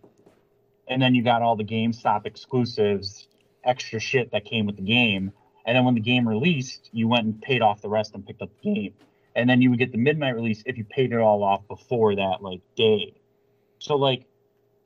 [0.90, 3.30] and then you got all the GameStop exclusives,
[3.64, 5.32] extra shit that came with the game.
[5.66, 8.42] And then when the game released, you went and paid off the rest and picked
[8.42, 8.94] up the game.
[9.38, 12.14] And then you would get the midnight release if you paid it all off before
[12.16, 13.14] that like day.
[13.80, 14.26] So like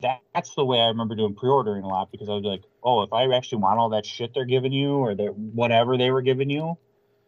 [0.02, 3.02] that, that's the way I remember doing pre-ordering a lot because I was like, oh,
[3.02, 6.22] if I actually want all that shit they're giving you or that whatever they were
[6.22, 6.76] giving you,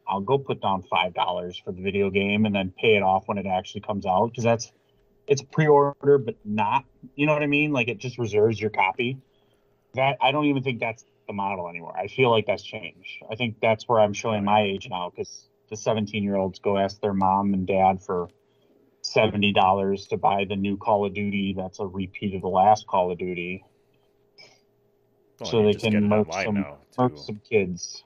[0.06, 3.24] I'll go put down five dollars for the video game and then pay it off
[3.26, 4.72] when it actually comes out because that's
[5.26, 6.84] it's pre-order but not
[7.14, 9.18] you know what I mean like it just reserves your copy.
[9.94, 11.96] That I don't even think that's the model anymore.
[11.96, 13.22] I feel like that's changed.
[13.30, 16.76] I think that's where I'm showing my age now because the 17 year olds go
[16.76, 18.28] ask their mom and dad for
[19.04, 21.54] seventy dollars to buy the new Call of Duty.
[21.56, 23.64] That's a repeat of the last Call of Duty,
[25.40, 28.02] Well, so they can it murk some now, murk some kids.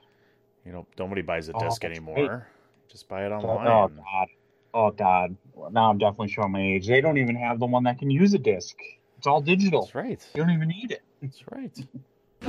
[0.65, 2.49] You know, nobody buys a Oh, disc that's anymore.
[2.91, 3.67] Just buy it online.
[3.67, 4.29] Oh god.
[4.75, 5.37] Oh god.
[5.53, 6.87] Well, now I'm definitely showing my age.
[6.87, 8.77] They don't even have the one that can use a disc.
[9.17, 9.83] It's all digital.
[9.83, 10.27] That's right.
[10.35, 11.03] You don't even need it.
[11.23, 11.79] That's right.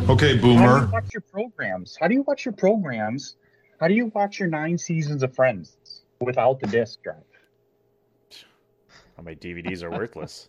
[0.09, 0.59] Okay, boomer.
[0.59, 0.87] How do you boomer.
[0.91, 1.97] watch your programs?
[1.99, 3.35] How do you watch your programs?
[3.79, 5.77] How do you watch your nine seasons of Friends
[6.19, 7.23] without the disc drive?
[9.19, 10.47] All my DVDs are worthless.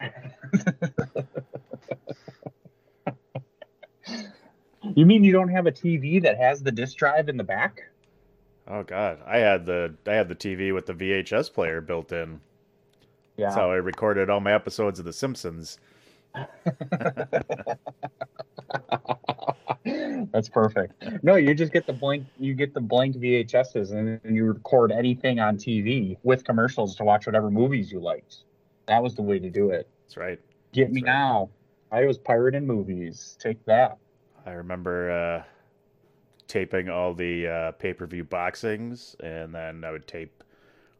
[4.94, 7.88] You mean you don't have a TV that has the disc drive in the back?
[8.68, 12.40] Oh god, I had the I had the TV with the VHS player built in.
[13.38, 13.46] Yeah.
[13.46, 15.78] That's how I recorded all my episodes of The Simpsons.
[19.84, 21.04] That's perfect.
[21.22, 22.24] No, you just get the blank.
[22.38, 27.04] You get the blank VHSs, and then you record anything on TV with commercials to
[27.04, 28.38] watch whatever movies you liked.
[28.86, 29.88] That was the way to do it.
[30.04, 30.40] That's right.
[30.72, 31.12] Get me right.
[31.12, 31.50] now.
[31.92, 33.36] I was pirating movies.
[33.38, 33.98] Take that.
[34.46, 35.42] I remember uh,
[36.48, 40.42] taping all the uh, pay per view boxings, and then I would tape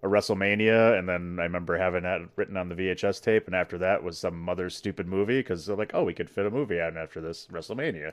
[0.02, 3.78] a WrestleMania, and then I remember having that written on the VHS tape, and after
[3.78, 6.80] that was some other stupid movie because they're like, oh, we could fit a movie
[6.80, 8.12] out after this WrestleMania.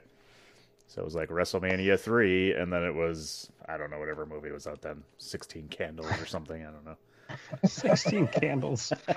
[0.92, 4.52] So it was like WrestleMania three, and then it was I don't know whatever movie
[4.52, 6.66] was out then, Sixteen Candles or something.
[6.66, 6.98] I don't know.
[7.64, 8.92] 16 candles.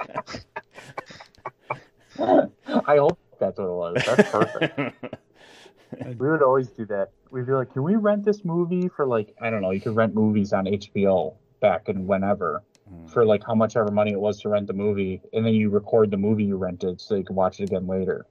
[2.21, 4.05] I hope that's what it was.
[4.07, 4.79] That's perfect.
[6.21, 7.11] we would always do that.
[7.33, 9.73] We'd be like, "Can we rent this movie for like I don't know?
[9.73, 13.07] You could rent movies on HBO back and whenever Hmm.
[13.07, 15.71] for like how much ever money it was to rent the movie, and then you
[15.71, 18.27] record the movie you rented so you can watch it again later."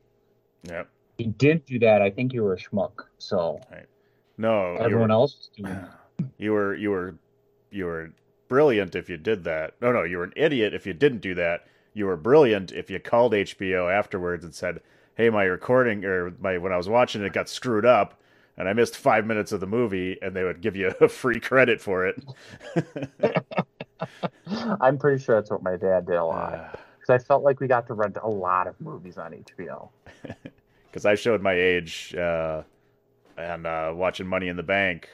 [0.64, 0.88] Yep.
[1.18, 3.06] You didn't do that, I think you were a schmuck.
[3.18, 3.60] So
[4.38, 5.90] No, everyone were, else, was doing it.
[6.38, 7.16] you were you were
[7.72, 8.12] you were
[8.48, 9.76] brilliant if you did that.
[9.82, 11.66] No, no, you were an idiot if you didn't do that.
[11.94, 14.82] You were brilliant if you called HBO afterwards and said,
[15.16, 18.20] "Hey, my recording or my when I was watching it got screwed up."
[18.56, 21.40] And I missed five minutes of the movie, and they would give you a free
[21.40, 22.24] credit for it.
[24.82, 27.68] I'm pretty sure that's what my dad did a lot because I felt like we
[27.68, 29.90] got to rent a lot of movies on HBO.
[30.94, 32.62] because I showed my age uh,
[33.36, 35.10] and uh, watching Money in the Bank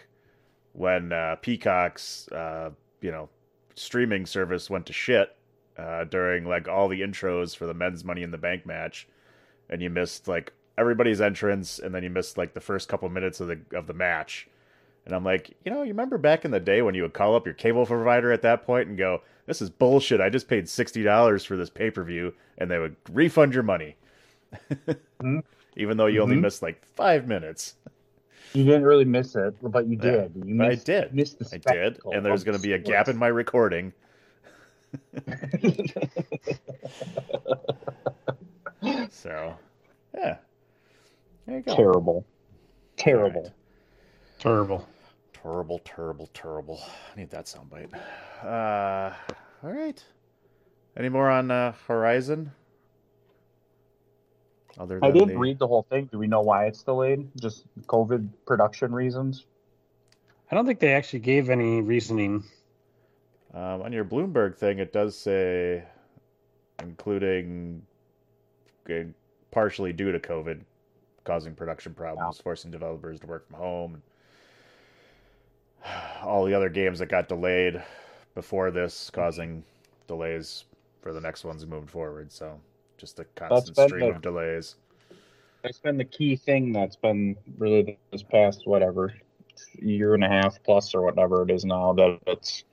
[0.73, 3.29] when uh, Peacock's uh, you know
[3.75, 5.37] streaming service went to shit
[5.77, 9.07] uh, during like all the intros for the men's Money in the Bank match,
[9.69, 13.39] and you missed like everybody's entrance, and then you missed like the first couple minutes
[13.39, 14.49] of the of the match.
[15.05, 17.35] And I'm like, you know, you remember back in the day when you would call
[17.35, 20.19] up your cable provider at that point and go, "This is bullshit.
[20.19, 23.63] I just paid sixty dollars for this pay per view," and they would refund your
[23.63, 23.95] money
[25.21, 25.43] Mhm.
[25.79, 26.41] Even though you only Mhm.
[26.41, 27.75] missed like five minutes.
[28.53, 30.35] You didn't really miss it, but you Yeah, did.
[30.35, 31.13] You but I missed, did.
[31.13, 33.93] Missed the I did, and there's going to be a gap in my recording.
[39.11, 39.53] So,
[40.15, 40.37] yeah,
[41.45, 41.75] there you go.
[41.75, 42.25] Terrible.
[42.95, 43.39] Terrible.
[43.41, 43.53] Alright.
[44.39, 44.87] Terrible.
[45.33, 46.79] Terrible, terrible, terrible.
[47.13, 47.93] I need that soundbite.
[48.43, 49.13] Uh,
[49.63, 50.01] all right.
[50.97, 52.51] Any more on uh, Horizon?
[54.77, 56.05] Other I than did the- read the whole thing.
[56.11, 57.27] Do we know why it's delayed?
[57.39, 59.45] Just COVID production reasons?
[60.51, 62.43] I don't think they actually gave any reasoning.
[63.53, 65.83] Um, on your Bloomberg thing, it does say,
[66.81, 67.81] including
[68.89, 69.03] uh,
[69.51, 70.61] partially due to COVID,
[71.23, 74.01] causing production problems, forcing developers to work from home,
[75.83, 77.81] and all the other games that got delayed
[78.35, 79.63] before this, causing
[80.07, 80.65] delays
[81.01, 82.31] for the next ones moving forward.
[82.31, 82.59] So,
[82.99, 84.75] just a constant stream the- of delays.
[85.63, 89.13] That's been the key thing that's been really this past whatever
[89.77, 92.63] year and a half plus or whatever it is now that it's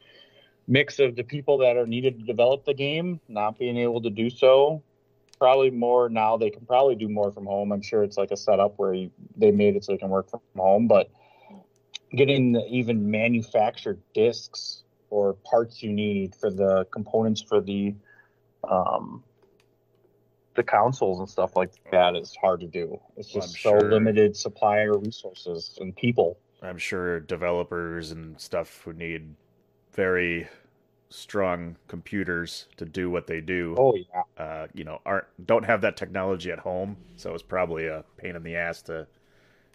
[0.69, 4.11] mix of the people that are needed to develop the game not being able to
[4.11, 4.83] do so
[5.39, 8.37] probably more now they can probably do more from home i'm sure it's like a
[8.37, 11.11] setup where you, they made it so they can work from home but
[12.13, 17.95] getting the even manufactured discs or parts you need for the components for the
[18.69, 19.23] um
[20.57, 22.99] the consoles and stuff like that is hard to do.
[23.17, 26.39] It's just I'm so sure- limited supplier resources and people.
[26.63, 29.35] I'm sure developers and stuff who need
[29.93, 30.49] very
[31.11, 33.75] strong computers to do what they do.
[33.79, 37.87] Oh yeah, uh, you know, aren't don't have that technology at home, so it's probably
[37.87, 39.07] a pain in the ass to,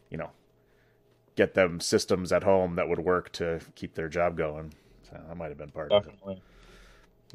[0.09, 0.31] you know,
[1.35, 4.73] get them systems at home that would work to keep their job going.
[5.03, 6.09] So that might have been part of it.
[6.09, 6.41] Definitely.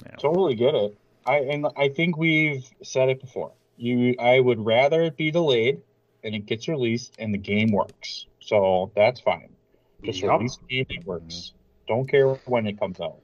[0.04, 0.16] Yeah.
[0.16, 0.98] Totally get it.
[1.26, 3.52] I and I think we've said it before.
[3.76, 5.82] You, I would rather it be delayed
[6.24, 8.26] and it gets released and the game works.
[8.40, 9.50] So that's fine.
[10.02, 10.38] Just Yup.
[10.38, 11.52] release the game that works.
[11.88, 13.18] Don't care when it comes out.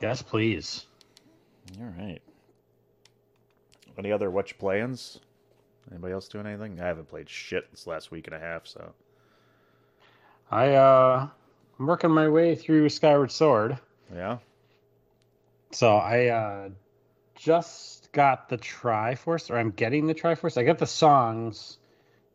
[0.00, 0.86] Yes, please.
[1.80, 2.20] All right.
[3.98, 5.20] Any other watch plans?
[5.90, 6.80] Anybody else doing anything?
[6.80, 8.92] I haven't played shit this last week and a half, so
[10.50, 11.28] I uh
[11.78, 13.78] I'm working my way through Skyward Sword.
[14.14, 14.38] yeah.
[15.74, 16.68] So I uh
[17.34, 20.56] just got the Triforce, or I'm getting the Triforce.
[20.56, 21.78] I got the songs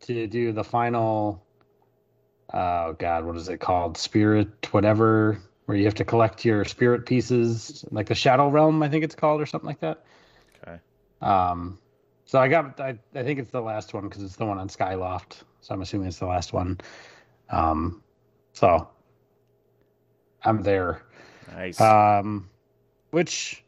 [0.01, 1.43] to do the final
[2.53, 3.97] oh god, what is it called?
[3.97, 8.89] Spirit whatever, where you have to collect your spirit pieces, like the Shadow Realm, I
[8.89, 10.03] think it's called, or something like that.
[10.63, 10.79] Okay.
[11.21, 11.77] Um,
[12.25, 14.67] so I got, I, I think it's the last one because it's the one on
[14.67, 15.43] Skyloft.
[15.61, 16.79] So I'm assuming it's the last one.
[17.49, 18.03] Um,
[18.53, 18.87] so
[20.43, 21.03] I'm there.
[21.55, 21.79] Nice.
[21.79, 22.49] Um,
[23.11, 23.63] which,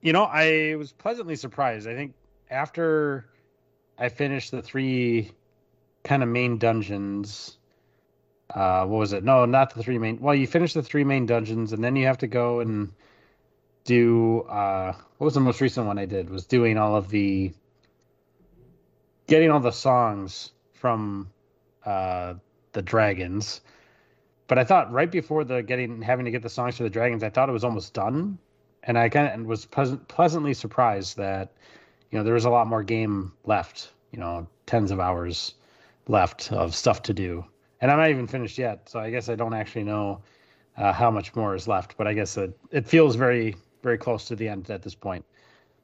[0.00, 1.88] you know, I was pleasantly surprised.
[1.88, 2.14] I think
[2.50, 3.26] after
[3.98, 5.32] I finished the three
[6.02, 7.58] kind of main dungeons,
[8.54, 9.24] uh, what was it?
[9.24, 10.20] No, not the three main.
[10.20, 12.92] Well, you finish the three main dungeons, and then you have to go and
[13.84, 14.42] do.
[14.42, 16.30] Uh, what was the most recent one I did?
[16.30, 17.52] Was doing all of the
[19.26, 21.30] getting all the songs from
[21.84, 22.34] uh,
[22.72, 23.60] the dragons.
[24.46, 27.22] But I thought right before the getting having to get the songs for the dragons,
[27.22, 28.38] I thought it was almost done,
[28.84, 31.52] and I kind of was pleasant, pleasantly surprised that
[32.10, 33.90] you know there was a lot more game left.
[34.12, 35.54] You know, tens of hours
[36.06, 37.44] left of stuff to do,
[37.80, 38.88] and I'm not even finished yet.
[38.88, 40.20] So I guess I don't actually know
[40.76, 41.96] uh, how much more is left.
[41.96, 45.24] But I guess it it feels very very close to the end at this point.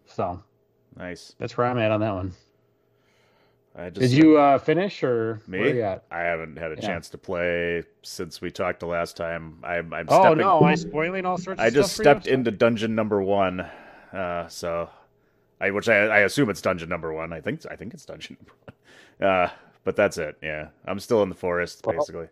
[0.07, 0.43] So
[0.97, 1.35] nice.
[1.39, 2.33] that's where I'm at on that one.
[3.77, 5.59] I just Did you uh, finish or me?
[5.59, 6.05] where you at?
[6.11, 6.87] I haven't had a Yeah.
[6.89, 9.59] chance to play since we talked the last time.
[9.63, 11.61] I'm I'm Oh stepping no, am I spoiling all sorts.
[11.61, 12.09] Of I just stuff for you?
[12.11, 13.61] stepped into dungeon number one,
[14.13, 14.91] uh, so
[15.61, 17.33] I which I, I assume it's dungeon number one.
[17.33, 18.53] I think I think it's dungeon number
[19.19, 19.29] one.
[19.31, 19.51] Uh,
[19.85, 20.37] but that's it.
[20.43, 22.29] Yeah, I'm still in the forest Well, basically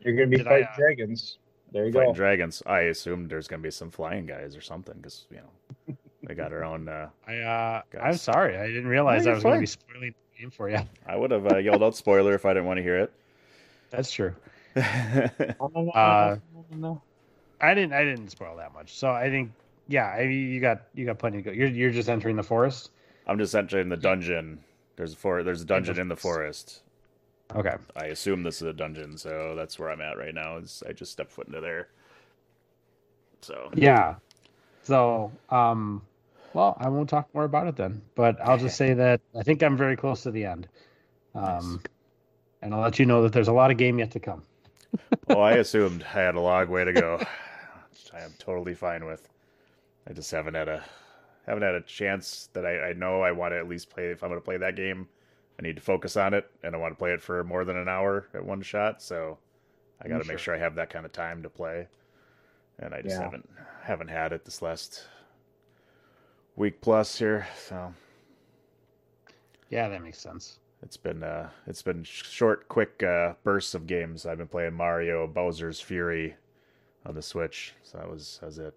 [0.00, 1.38] You're gonna be Did I, fighting uh, dragons.
[1.72, 1.98] There you go.
[1.98, 2.16] fighting go.
[2.16, 2.62] dragons.
[2.66, 6.50] I assume there's gonna be some flying guys or something because you know they got
[6.50, 6.88] their own.
[6.88, 8.02] Uh, I uh, Guys.
[8.04, 10.14] I'm sorry, I didn't realize No, I you're was going to be spoiling
[10.44, 10.78] the game for you.
[11.06, 13.12] I would have uh, yelled out spoiler if I didn't want to hear it.
[13.90, 14.34] That's true.
[14.76, 15.56] it.
[15.60, 16.36] No, no, Uh.
[17.60, 17.92] I didn't.
[17.92, 18.94] I didn't spoil that much.
[18.98, 19.52] So I think,
[19.88, 21.50] yeah, I, you got you got plenty to go.
[21.52, 22.90] You're you're just entering the forest.
[23.26, 24.60] I'm just entering the dungeon.
[24.96, 26.82] There's a for there's a dungeon in the forest.
[27.54, 27.76] Okay.
[27.96, 30.56] I assume this is a dungeon, so that's where I'm at right now.
[30.56, 31.88] Is I just stepped foot into there.
[33.40, 34.16] So Yeah.
[34.82, 36.02] So, um,
[36.54, 38.02] well, I won't talk more about it then.
[38.14, 40.68] But I'll just say that I think I'm very close to the end.
[41.34, 41.82] Um,
[42.62, 44.42] and I'll let you know that there's a lot of game yet to come.
[45.26, 47.18] well, I assumed I had a long way to go.
[47.90, 49.28] which I am totally fine with.
[50.08, 50.82] I just haven't had a
[51.46, 54.06] haven't had a chance that I, I know I want to at least play.
[54.06, 55.08] If I'm going to play that game,
[55.58, 57.76] I need to focus on it, and I want to play it for more than
[57.76, 59.02] an hour at one shot.
[59.02, 59.38] So
[60.00, 61.88] I got to make sure I have that kind of time to play,
[62.78, 63.24] and I just Yeah.
[63.24, 63.48] haven't
[63.82, 65.04] haven't had it this last
[66.56, 67.46] week plus here.
[67.56, 67.94] So
[69.70, 70.58] Yeah, that makes sense.
[70.82, 74.26] it's been uh it's been short, quick uh, bursts of games.
[74.26, 76.36] I've been playing Mario Bowser's Fury
[77.06, 78.74] on the Switch, so that was that's it.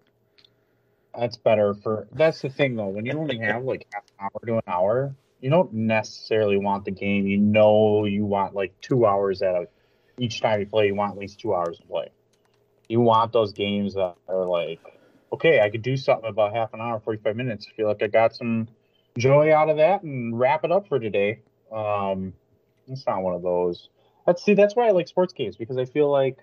[1.18, 2.06] That's better for.
[2.12, 2.88] That's the thing though.
[2.88, 6.84] When you only have like half an hour to an hour, you don't necessarily want
[6.84, 7.26] the game.
[7.26, 9.68] You know, you want like two hours out a.
[10.20, 12.08] Each time you play, you want at least two hours to play.
[12.88, 14.80] You want those games that are like,
[15.32, 17.66] okay, I could do something about half an hour, forty-five minutes.
[17.70, 18.68] I feel like I got some
[19.18, 21.40] joy out of that, and wrap it up for today.
[21.72, 22.34] Um,
[22.86, 23.88] it's not one of those.
[24.26, 24.54] Let's see.
[24.54, 26.38] That's why I like sports games because I feel like,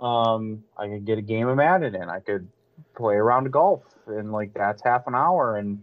[0.00, 2.08] um, I could get a game of Madden in.
[2.08, 2.48] I could
[2.96, 5.82] play a round of golf and like that's half an hour and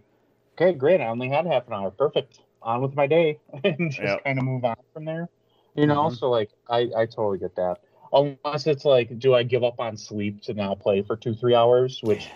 [0.55, 4.03] okay great i only had half an hour perfect on with my day and just
[4.03, 4.23] Yep.
[4.23, 5.29] kind of move on from there
[5.75, 6.15] you know Mhm.
[6.15, 7.77] so like i i totally get that
[8.13, 11.55] unless it's like do i give up on sleep to now play for two three
[11.55, 12.29] hours which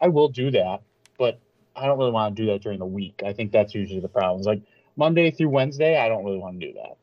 [0.00, 0.82] i will do that
[1.18, 1.38] but
[1.76, 4.08] i don't really want to do that during the week i think that's usually the
[4.08, 4.62] problem It's like
[4.96, 6.96] monday through wednesday i don't really want to do that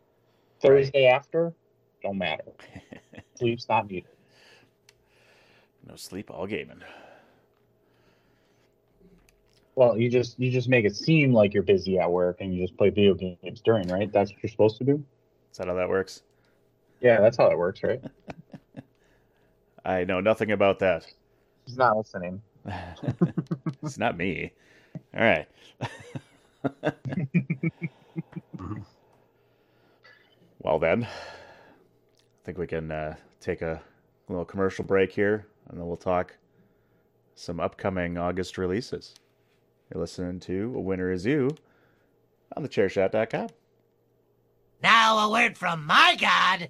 [0.61, 1.53] thursday after
[2.01, 2.43] don't matter
[3.36, 4.09] sleep's not needed
[5.88, 6.82] No sleep, all gaming.
[9.76, 12.61] Well, you just you just make it seem like you're busy at work and you
[12.61, 14.11] just play video games during, right?
[14.11, 15.03] That's what you're supposed to do.
[15.51, 16.23] Is that how that works?
[17.06, 18.01] Yeah, that's how it works, right?
[19.86, 21.06] I know nothing about that.
[21.64, 22.41] He's not listening.
[23.84, 24.51] it's not me.
[25.16, 25.47] All right.
[30.64, 31.08] well then, I
[32.43, 33.80] think we can uh, take a
[34.28, 36.36] little commercial break here, and then we'll talk
[37.36, 39.14] some upcoming August releases.
[39.93, 41.56] You're listening to A Winner Is You
[42.58, 43.49] on thechairshot.com.
[44.82, 46.70] Now a word from my God,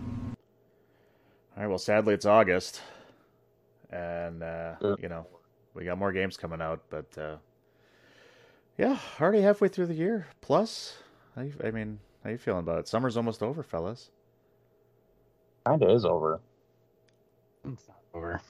[1.61, 1.69] All right.
[1.69, 2.81] Well, sadly, it's August,
[3.91, 5.27] and uh, you know
[5.75, 7.35] we got more games coming out, but uh,
[8.79, 10.25] yeah, already halfway through the year.
[10.41, 10.97] Plus,
[11.35, 12.87] how you, I mean, how you feeling about it?
[12.87, 14.09] Summer's almost over, fellas.
[15.67, 16.41] Kind of is over.
[17.71, 18.41] It's not over.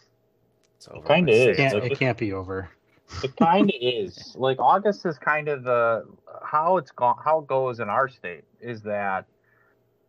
[0.77, 1.05] It's over.
[1.05, 1.57] Kind of is.
[1.57, 2.69] Can't, it's Like, it can't be over.
[3.25, 4.37] It kind of is.
[4.37, 6.05] Like August is kind of the
[6.45, 7.17] how it's gone.
[7.21, 9.25] How it goes in our state is that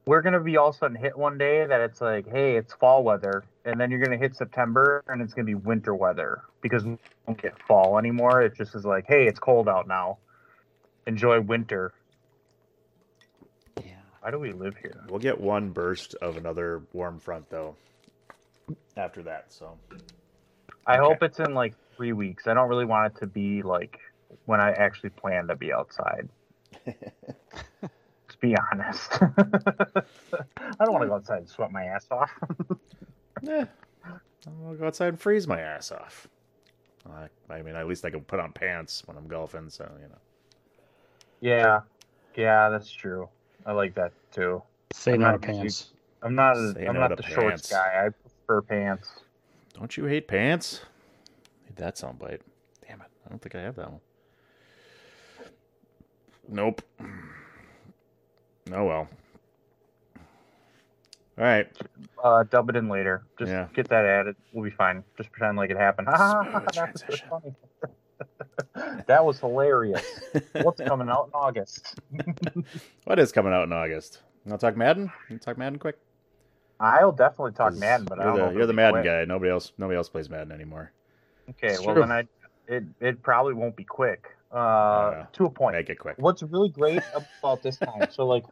[0.05, 2.73] we're gonna be all of a sudden hit one day that it's like, hey, it's
[2.75, 6.85] fall weather, and then you're gonna hit September and it's gonna be winter weather because
[6.85, 8.43] we don't get fall anymore.
[8.43, 10.19] It just is like, hey, it's cold out now.
[11.07, 11.93] Enjoy winter.
[13.85, 14.01] Yeah.
[14.21, 15.05] Why do we live here?
[15.09, 17.77] We'll get one burst of another warm front though.
[18.97, 19.79] After that, so
[20.87, 21.03] I Okay.
[21.03, 22.47] hope it's in like three weeks.
[22.47, 23.99] I don't really want it to be like
[24.45, 26.29] when I actually plan to be outside.
[28.43, 29.13] Let's be honest.
[29.21, 32.31] I don't want to go outside and sweat my ass off.
[33.43, 33.67] yeah,
[34.05, 36.27] I'll go outside and freeze my ass off.
[37.09, 40.09] I, I mean, at least I can put on pants when I'm golfing, so you
[40.09, 40.19] know.
[41.41, 41.81] yeah,
[42.37, 43.29] yeah, that's true.
[43.67, 44.63] I like that too.
[44.93, 45.89] Say I'm no not usually- pants.
[46.25, 46.57] I'm not.
[46.57, 48.07] A, Say I'm no not to the shorts guy.
[48.07, 48.09] I
[48.47, 49.09] prefer pants.
[49.75, 50.83] Don't you hate pants?
[51.69, 52.41] Need that soundbite.
[52.87, 53.09] Damn it.
[53.27, 54.01] I don't think I have that one.
[56.49, 56.83] Nope.
[58.71, 59.09] Oh well.
[61.39, 61.67] All right.
[62.23, 63.23] Uh, dub it in later.
[63.39, 63.67] Just Yeah.
[63.75, 64.37] get that added.
[64.53, 65.03] We'll be fine.
[65.17, 66.09] Just pretend like it happened.
[66.13, 67.55] Ha, Smooth That's so funny.
[69.07, 70.05] that was hilarious.
[70.63, 71.99] What's coming out in August?
[73.05, 74.21] What is coming out in August?
[74.45, 75.11] You want to talk Madden?
[75.31, 75.99] You talk Madden quick?
[76.79, 78.59] I'll definitely talk Madden, but I you're don't the, know.
[78.59, 79.05] you're the Madden quick.
[79.05, 79.25] guy.
[79.25, 79.73] Nobody else.
[79.79, 80.93] Nobody else plays Madden anymore.
[81.51, 82.03] Okay, It's well true.
[82.03, 82.29] then I
[82.69, 84.27] it it probably won't be quick.
[84.53, 85.77] Uh, to a point.
[85.77, 86.17] Make it quick.
[86.19, 87.01] What's really great
[87.43, 88.09] about this time?
[88.11, 88.45] So like,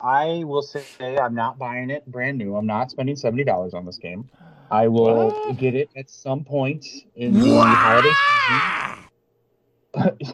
[0.00, 2.56] I will say I'm not buying it brand new.
[2.56, 4.28] I'm not spending seventy dollars on this game.
[4.70, 5.58] I will What?
[5.58, 6.86] get it at some point
[7.16, 8.80] in the holiday season.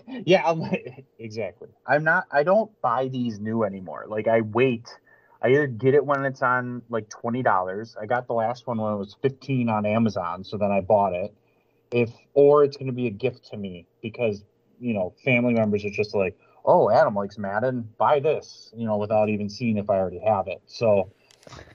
[0.27, 0.63] yeah, I'm
[1.19, 1.69] exactly.
[1.87, 2.25] I'm not.
[2.31, 4.07] I don't buy these new anymore.
[4.09, 4.89] Like I wait.
[5.43, 7.97] I either get it when it's on like twenty dollars.
[8.01, 11.13] I got the last one when it was fifteen on Amazon, so then I bought
[11.15, 11.35] it.
[11.93, 14.43] If or it's going to be a gift to me because
[14.81, 18.97] you know family members are just like, oh, Adam likes Madden, buy this, you know,
[18.97, 20.61] without even seeing if I already have it.
[20.67, 21.11] So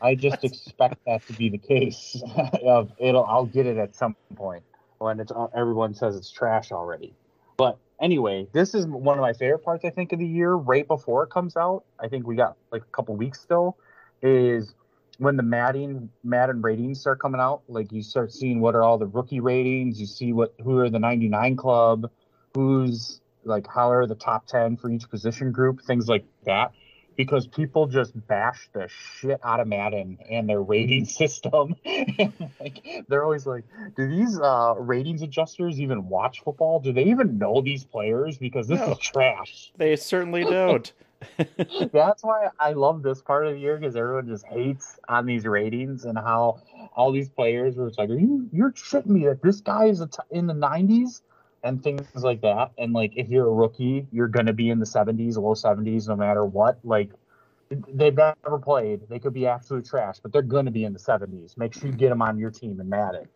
[0.02, 2.22] I just expect that to be the case.
[2.64, 4.64] of it'll, I'll get it at some point
[4.99, 7.14] when it's everyone says it's trash already.
[7.58, 9.86] But anyway, this is one of my favorite parts.
[9.86, 11.84] I think of the year, right before it comes out.
[11.99, 13.78] I think we got like a couple weeks still.
[14.22, 14.74] Is
[15.18, 17.62] when the Madden Madden ratings start coming out.
[17.68, 19.99] Like you start seeing what are all the rookie ratings.
[19.99, 22.10] You see what who are the 99 club,
[22.54, 26.72] who's like how are the top 10 for each position group, things like that.
[27.18, 31.76] Because people just bash the shit out of Madden and their rating system.
[32.60, 33.66] like they're always like,
[33.97, 36.80] do these uh, ratings adjusters even watch football?
[36.80, 38.38] Do they even know these players?
[38.38, 38.93] Because this No.
[38.93, 39.72] is trash.
[39.78, 40.91] They certainly don't.
[41.93, 45.45] That's why I love this part of the year because everyone just hates on these
[45.45, 46.62] ratings and how
[46.95, 50.08] all these players were like, "Are you you're shitting me that this guy is a
[50.08, 51.22] t- in the 90s?"
[51.64, 52.72] And things like that.
[52.78, 56.16] And like, if you're a rookie, you're gonna be in the 70s, low 70s, no
[56.16, 56.80] matter what.
[56.84, 57.12] Like,
[57.70, 59.07] they've never played.
[59.09, 61.57] They could be absolute trash, but they're gonna be in the 70s.
[61.57, 63.28] Make sure you get them on your team in Madden.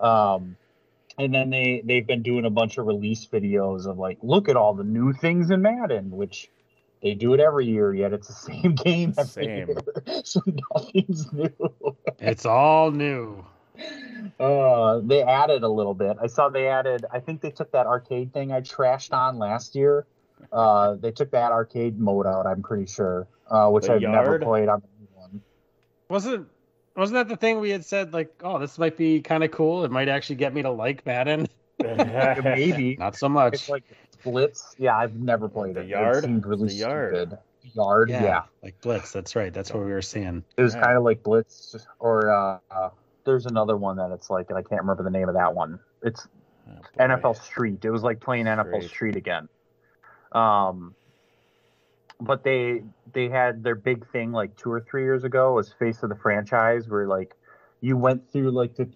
[0.00, 0.56] Um,
[1.18, 4.56] and then they they've been doing a bunch of release videos of like, look at
[4.56, 6.48] all the new things in Madden, which
[7.02, 9.68] They do it every year, yet it's the same game every Same.
[9.68, 9.76] year.
[10.24, 10.40] So
[10.74, 11.96] nothing's new.
[12.18, 13.44] It's all new.
[14.40, 16.16] Uh, they added a little bit.
[16.20, 17.04] I saw they added.
[17.12, 20.06] I think they took that arcade thing I trashed on last year.
[20.52, 22.46] Uh, they took that arcade mode out.
[22.46, 25.42] I'm pretty sure, uh, which The I've never played on the new one.
[26.08, 26.48] Wasn't
[26.96, 29.84] wasn't that the thing we had said like, oh, this might be kind of cool.
[29.84, 31.48] It might actually get me to like Madden.
[32.42, 33.68] Maybe Not so it's much.
[33.68, 33.84] like
[34.24, 34.74] Blitz.
[34.78, 35.86] Yeah, I've never played The it.
[35.88, 36.18] yard?
[36.18, 37.14] It seemed really The yard.
[37.14, 37.38] stupid.
[37.74, 38.10] Yard.
[38.10, 38.42] Yeah.
[38.62, 39.12] like Blitz.
[39.12, 39.52] That's right.
[39.52, 40.42] That's what we were seeing.
[40.56, 40.82] It was Yeah.
[40.82, 42.90] kind of like Blitz, or uh, uh,
[43.24, 45.80] there's another one that it's like, and I can't remember the name of that one.
[46.02, 46.26] It's
[46.68, 47.04] Oh.
[47.04, 47.84] NFL Street.
[47.84, 48.90] It was like playing NFL Street.
[48.90, 49.48] Street again.
[50.32, 50.94] Um,
[52.20, 56.02] but they they had their big thing like two or three years ago was face
[56.02, 57.34] of the franchise, where like
[57.80, 58.90] you went through like the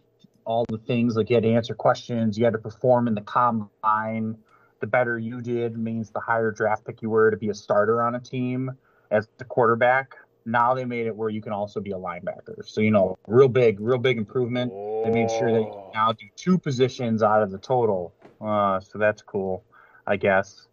[0.45, 3.20] all the things like you had to answer questions, you had to perform in the
[3.20, 4.37] combine.
[4.81, 8.03] The better you did means the higher draft pick you were to be a starter
[8.03, 8.73] on a team
[9.12, 10.16] as the quarterback.
[10.45, 12.66] Now they made it where you can also be a linebacker.
[12.66, 14.72] So you know, real big, real big improvement.
[15.05, 15.90] They made sure that you Oh.
[15.93, 18.12] can now do two positions out of the total.
[18.40, 19.64] Uh, so that's cool,
[20.07, 20.66] I guess.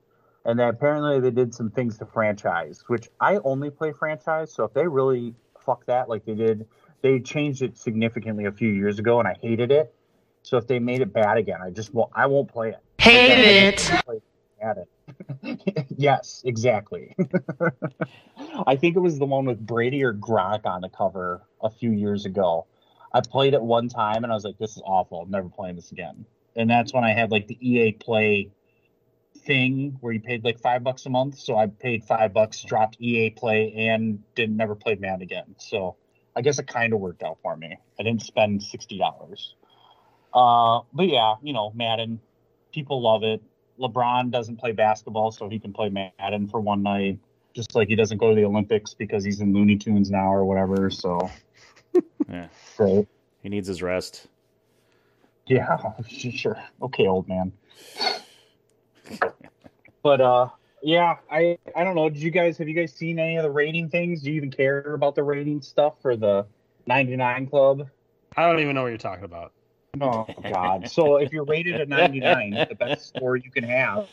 [0.46, 4.52] And then apparently they did some things to franchise, which I only play franchise.
[4.54, 6.66] So if they really fuck that like they did,
[7.02, 9.94] they changed it significantly a few years ago, and I hated it.
[10.42, 12.10] So if they made it bad again, I just won't.
[12.16, 12.80] I won't play it.
[12.98, 13.92] Hate it.
[14.62, 15.86] At it.
[15.98, 17.16] yes, exactly.
[18.68, 21.92] I think it was the one with Brady or Gronk on the cover a few
[21.92, 22.68] years ago.
[23.14, 25.22] I played it one time and I was like, "This is awful.
[25.22, 28.50] I'm never playing this again." And that's when I had like the EA Play
[29.46, 31.40] thing where you paid like five bucks a month.
[31.40, 35.56] So I paid five bucks, dropped EA Play, and didn't never played Madden again.
[35.58, 35.96] So
[36.36, 37.78] I guess it kind of worked out for me.
[38.00, 39.56] I didn't spend sixty dollars.
[40.34, 42.20] Uh, but yeah, you know, Madden,
[42.74, 43.42] people love it.
[43.80, 47.20] LeBron doesn't play basketball, so he can play Madden for one night,
[47.54, 50.46] just like he doesn't go to the Olympics because he's in Looney Tunes now or
[50.46, 50.90] whatever.
[50.90, 51.30] So,
[52.30, 52.48] Yeah.
[52.78, 53.08] great.
[53.42, 54.28] He needs his rest.
[55.48, 55.78] Yeah,
[56.08, 56.62] sure.
[56.82, 57.54] Okay, old man.
[60.02, 60.48] But uh,
[60.82, 62.10] yeah, I I don't know.
[62.10, 64.22] Did you guys have you guys seen any of the rating things?
[64.22, 66.46] Do you even care about the rating stuff for the
[66.88, 67.90] 99 Club?
[68.38, 69.52] I don't even know what you're talking about.
[70.00, 70.90] Oh God!
[70.90, 74.08] So if you're rated a 99, the best score you can have,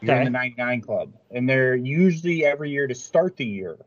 [0.00, 3.78] you're in the 99 club, and they're usually every year to start the year.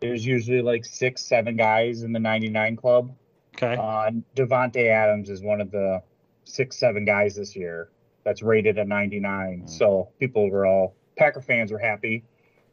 [0.00, 3.12] There's usually like six, seven guys in the 99 club.
[3.56, 3.74] Okay.
[3.74, 6.02] Uh, Davante Adams is one of the
[6.44, 7.90] six, seven guys this year
[8.24, 9.66] that's rated a 99.
[9.66, 12.22] So people were all Packer fans were happy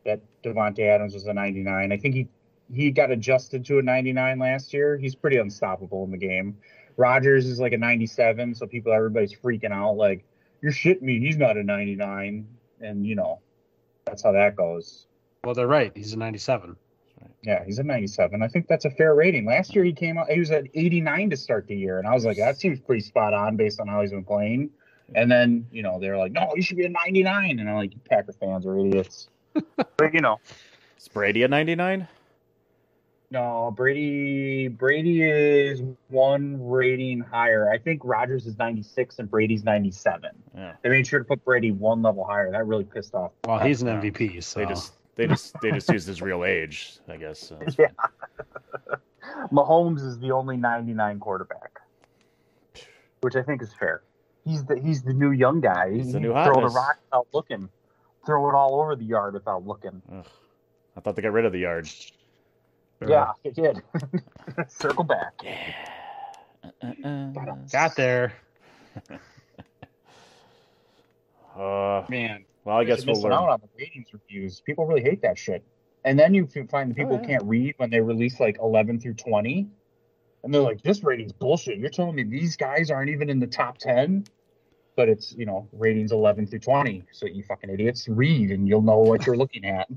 [0.06, 1.92] that Davante Adams was a 99.
[1.92, 2.28] I think he
[2.74, 4.98] he got adjusted to a 99 last year.
[4.98, 6.58] He's pretty unstoppable in the game.
[6.98, 10.26] Rodgers is like a 97, so people everybody's freaking out like
[10.62, 11.20] you're shitting me.
[11.20, 12.48] He's not a 99,
[12.82, 13.40] and you know
[14.06, 15.06] that's how that goes.
[15.44, 15.92] Well, they're right.
[15.96, 16.76] He's a 97.
[17.44, 18.42] Yeah, he's a 97.
[18.42, 19.46] I think that's a fair rating.
[19.46, 22.14] Last year he came out, he was at 89 to start the year, and I
[22.14, 24.72] was like, that seems pretty spot on based on how he's been playing.
[25.14, 27.92] And then you know they're like, no, you should be a 99, and I'm like,
[28.10, 29.28] Packer fans are idiots.
[29.98, 30.40] but you know,
[30.98, 32.08] Is Brady a 99?
[33.32, 37.70] No, Brady Brady is one rating higher.
[37.72, 40.30] I think Rodgers is 96 and Brady's 97.
[40.56, 40.74] Yeah.
[40.82, 42.52] They made sure to put Brady one level higher.
[42.52, 43.32] That really pissed off.
[43.46, 47.00] Well, he's an MVP, so They just they just they just used his real age,
[47.08, 47.40] I guess.
[47.40, 47.88] So it's Yeah.
[49.52, 51.82] Mahomes is the only 99 quarterback,
[53.22, 54.04] which I think is fair.
[54.46, 55.92] He's the he's the new young guy.
[55.92, 57.70] He's the new can throw the rock without looking,
[58.26, 60.02] throw it all over the yard without looking.
[60.14, 60.26] Ugh.
[60.96, 61.90] I thought they got rid of the yard.
[63.08, 63.82] Yeah, it did.
[64.68, 65.34] Circle back.
[65.44, 67.32] Yeah,
[67.72, 68.34] got there.
[71.56, 73.34] Uh, Man, well, I guess we'll missing learn.
[73.34, 74.60] out on the ratings reviews.
[74.60, 75.64] People really hate that shit.
[76.04, 77.28] And then you find the people Oh, yeah.
[77.28, 79.66] can't read when they release like 11 through 20,
[80.44, 83.48] and they're like, "This rating's bullshit." You're telling me these guys aren't even in the
[83.48, 84.26] top 10,
[84.98, 87.06] but it's you know ratings 11 through 20.
[87.14, 89.88] So you fucking idiots, read and you'll know what you're looking at.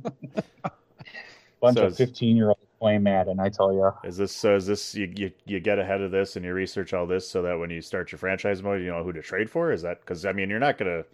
[1.60, 3.90] Bunch So of 15 year olds playing Madden, I tell you.
[4.04, 4.56] Is this so?
[4.56, 7.42] Is this you, you you get ahead of this and you research all this so
[7.42, 9.72] that when you start your franchise mode, you know who to trade for?
[9.72, 11.04] Is that because I mean you're not gonna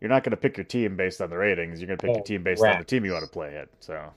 [0.00, 1.80] you're not gonna pick your team based on the ratings.
[1.80, 3.68] You're gonna pick Oh, your team based on the team you want to play it.
[3.80, 4.12] So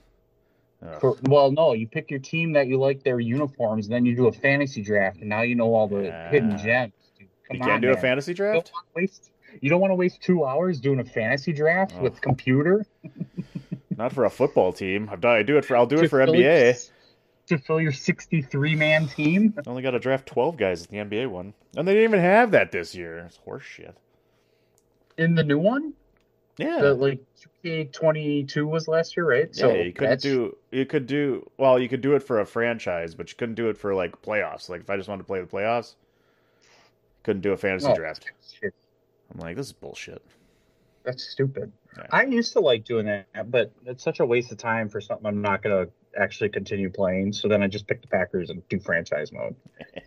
[0.86, 1.18] ugh.
[1.28, 4.32] Well, no, you pick your team that you like their uniforms, then you do a
[4.32, 6.56] fantasy draft, and now you know all the hidden Ah.
[6.62, 6.92] gems.
[7.18, 8.72] Dude, you can't do a fantasy draft.
[9.60, 12.02] You don't want to waste two hours doing a fantasy draft Oh.
[12.02, 12.86] with computer.
[14.02, 15.08] Not for a football team.
[15.12, 15.36] I've done.
[15.36, 15.76] I do it for.
[15.76, 16.90] I'll do it for fill NBA.
[17.46, 19.54] to fill your sixty-three man team.
[19.64, 22.20] I Only got to draft twelve guys at the NBA one, and they didn't even
[22.20, 23.18] have that this year.
[23.18, 23.92] It's horseshit.
[25.18, 25.92] In the new one,
[26.58, 26.80] Yeah.
[26.80, 27.20] The, like
[27.64, 29.48] 2K22 was last year, right?
[29.54, 33.14] yeah, you couldn't do you could do well, you could do it for a franchise,
[33.14, 34.68] but you couldn't do it for like playoffs.
[34.68, 35.94] Like if I just wanted to play the playoffs,
[37.22, 38.32] couldn't do a fantasy Oh, draft.
[38.60, 38.74] shit.
[39.32, 40.22] I'm like, this is bullshit.
[41.04, 41.72] That's stupid.
[41.96, 42.06] Yeah.
[42.10, 45.26] I used to like doing that, but it's such a waste of time for something
[45.26, 47.32] I'm not going to actually continue playing.
[47.32, 49.56] So then I just pick the Packers and do franchise mode.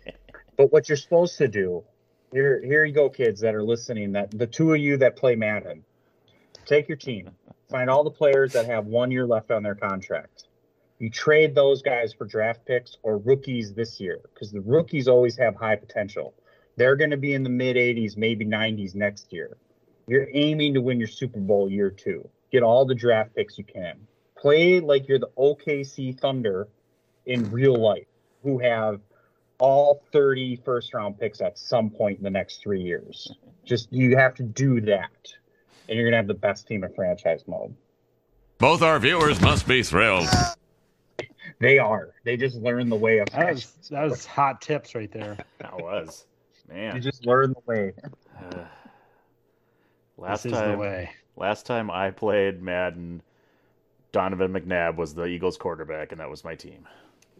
[0.56, 1.84] but what you're supposed to do,
[2.32, 4.12] here, here you go, kids that are listening.
[4.12, 5.84] That the two of you that play Madden,
[6.64, 7.30] take your team,
[7.70, 10.44] find all the players that have one year left on their contract.
[10.98, 15.36] You trade those guys for draft picks or rookies this year because the rookies always
[15.36, 16.34] have high potential.
[16.76, 19.56] They're going to be in the mid 80s, maybe 90s next year.
[20.06, 22.28] You're aiming to win your Super Bowl year two.
[22.52, 23.98] Get all the draft picks you can.
[24.38, 26.68] Play like you're the OKC Thunder
[27.26, 28.06] in real life,
[28.42, 29.00] who have
[29.58, 33.32] all 30 first round picks at some point in the next three years.
[33.64, 35.10] Just you have to do that,
[35.88, 37.74] and you're going to have the best team in franchise mode.
[38.58, 40.28] Both our viewers must be thrilled.
[41.58, 42.14] They are.
[42.24, 45.36] They just learn the way of That was that was hot tips right there.
[45.58, 46.26] That was.
[46.68, 46.94] Man.
[46.96, 47.92] You just learn the way.
[48.38, 48.64] Uh,
[50.18, 51.10] Last This is the time way.
[51.36, 53.22] last time I played Madden,
[54.12, 56.86] Donovan McNabb was the Eagles quarterback and that was my team.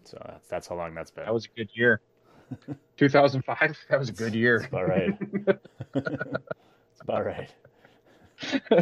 [0.05, 1.25] So that's, that's how long that's been.
[1.25, 2.01] That was a good year.
[2.97, 3.79] 2005.
[3.91, 4.61] That was a good year.
[4.61, 5.19] That's about right.
[5.95, 7.51] That's about right.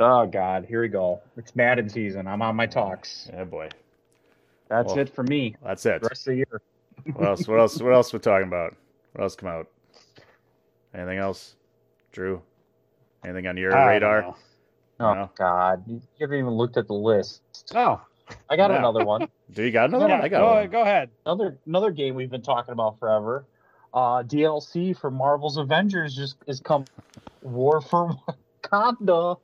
[0.00, 1.20] Oh God, here we go.
[1.36, 2.28] It's Madden season.
[2.28, 3.28] I'm on my talks.
[3.32, 3.68] Yeah, boy.
[4.68, 5.56] That's Well, it for me.
[5.64, 6.02] That's it.
[6.02, 6.60] The rest of the year.
[7.14, 7.48] What else?
[7.48, 7.82] What else?
[7.82, 8.76] What else We're talking about?
[9.14, 9.66] What else come out?
[10.98, 11.54] Anything else,
[12.10, 12.42] Drew?
[13.24, 14.24] Anything on your I radar?
[14.24, 14.34] Oh
[14.98, 15.30] No.
[15.38, 17.40] God, you haven't even looked at the list.
[17.72, 18.00] Oh,
[18.50, 18.78] I got Yeah.
[18.78, 19.28] another one.
[19.52, 20.24] Do you got another yeah, one?
[20.24, 20.70] I got go, one.
[20.70, 21.10] go ahead.
[21.24, 23.46] Another another game we've been talking about forever.
[23.94, 26.84] Uh, DLC for Marvel's Avengers just is come.
[27.42, 28.10] War for
[28.64, 29.38] Wakanda.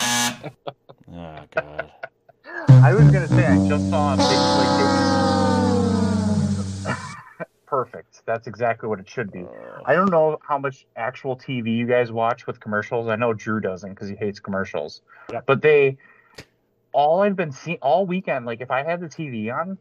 [1.16, 1.92] Oh God.
[2.68, 4.26] I was gonna say I just saw a big
[6.86, 6.96] like
[7.66, 8.13] Perfect.
[8.26, 9.40] That's exactly what it should be.
[9.40, 9.82] Uh.
[9.84, 13.08] I don't know how much actual TV you guys watch with commercials.
[13.08, 15.02] I know Drew doesn't because he hates commercials.
[15.46, 15.98] But they,
[16.92, 19.78] all I've been seeing all weekend, like if I had the TV on,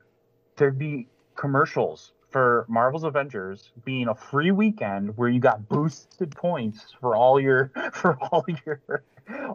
[0.57, 6.95] there'd be commercials for Marvel's Avengers being a free weekend where you got boosted points
[6.99, 9.03] for all your for all your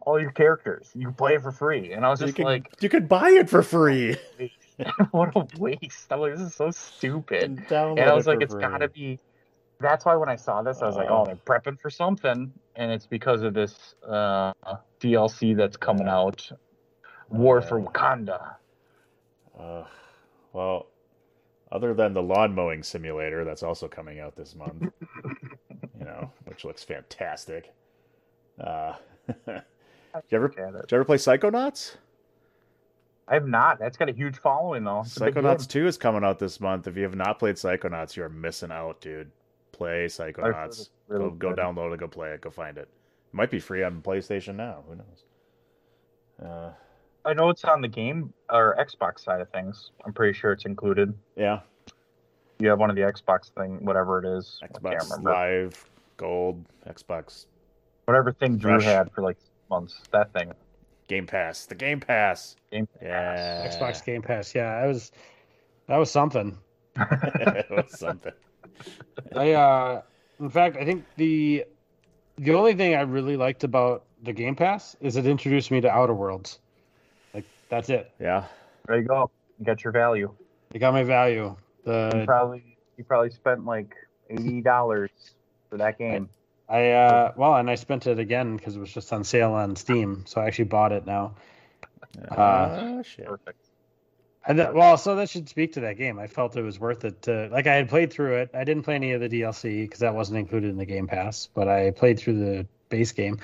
[0.03, 0.91] all your characters.
[0.95, 3.30] You play it for free, and I was You just could, like, you could buy
[3.30, 4.16] it for free.
[5.11, 6.07] what a waste!
[6.12, 7.43] I'm like, this is so stupid.
[7.43, 8.62] And And I was like, for it's free.
[8.62, 9.18] got to be.
[9.81, 11.20] That's why when I saw this, I was like, Uh.
[11.20, 14.53] oh, they're prepping for something, and it's because of this uh,
[15.01, 16.49] DLC that's coming out,
[17.29, 17.85] War for Uh.
[17.85, 18.55] Wakanda.
[19.59, 19.85] Uh,
[20.53, 20.87] well,
[21.72, 24.83] other than the lawn mowing simulator that's also coming out this month,
[25.99, 27.72] you know, which looks fantastic.
[28.61, 28.95] Uh,
[29.47, 29.62] did
[30.31, 30.81] you ever Look at it.
[30.83, 31.97] did you ever play Psychonauts?
[33.31, 33.79] I have not.
[33.79, 35.01] That's got a huge following though.
[35.01, 36.87] It's Psychonauts 2 is coming out this month.
[36.87, 39.31] If you have not played Psychonauts, you are missing out, dude.
[39.72, 40.89] Play Psychonauts.
[41.09, 42.83] really go go download it, go play it, go find it.
[42.83, 44.83] It might be free on PlayStation now.
[44.89, 45.24] Who knows?
[46.43, 46.70] Uh,
[47.24, 49.91] I know it's on the game or Xbox side of things.
[50.07, 51.12] I'm pretty sure it's included.
[51.37, 51.61] yeah,
[52.59, 54.61] You have one of the Xbox thing, whatever it is.
[54.64, 55.22] Xbox.
[55.22, 57.47] Live, Gold, Xbox
[58.07, 58.85] Whatever thing Drew Fresh.
[58.85, 59.37] had for like
[59.68, 60.01] months.
[60.12, 60.53] That thing.
[61.09, 61.66] Game Pass.
[61.66, 62.54] The Game Pass.
[62.70, 63.66] Game Yeah.
[63.66, 64.54] Xbox Game Pass.
[64.54, 65.11] Yeah, that was
[65.86, 66.56] that was something.
[66.96, 68.32] it was something.
[69.34, 70.02] I uh
[70.38, 71.64] in fact I think the
[72.36, 75.90] the only thing I really liked about the Game Pass is it introduced me to
[75.90, 76.61] Outer Worlds.
[77.34, 78.12] Like that's it.
[78.20, 78.44] Yeah.
[78.86, 79.30] There you go.
[79.59, 80.32] You got your value.
[80.72, 81.44] You got my value.
[81.44, 83.94] You The probably you probably spent like
[84.28, 85.11] eighty dollars
[85.70, 86.28] for that game.
[86.68, 89.76] I uh well and I spent it again because it was just on sale on
[89.76, 91.34] Steam, so I actually bought it now.
[92.30, 93.26] Ah, shit.
[93.26, 93.64] Perfect.
[94.46, 96.18] And that, well, so that should speak to that game.
[96.18, 97.20] I felt it was worth it.
[97.22, 98.50] To, like I had played through it.
[98.54, 101.48] I didn't play any of the DLC because that wasn't included in the Game Pass.
[101.52, 103.38] But I played through the base game,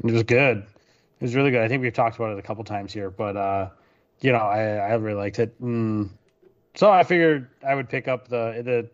[0.00, 0.58] and it was good.
[0.58, 1.62] It was really good.
[1.62, 3.68] I think we've talked about it a couple times here, but uh,
[4.20, 5.60] you know, I, I really liked it.
[5.62, 6.10] Mm.
[6.74, 8.88] So I figured I would pick up the the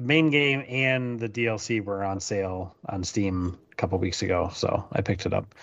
[0.00, 4.50] the main game and the DLC were on sale on Steam a couple weeks ago,
[4.54, 5.54] so I picked it up.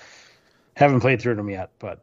[0.75, 2.01] Haven't played through them yet, but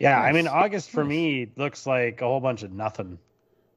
[0.00, 3.18] yeah, I mean August for me looks like a whole bunch of nothing.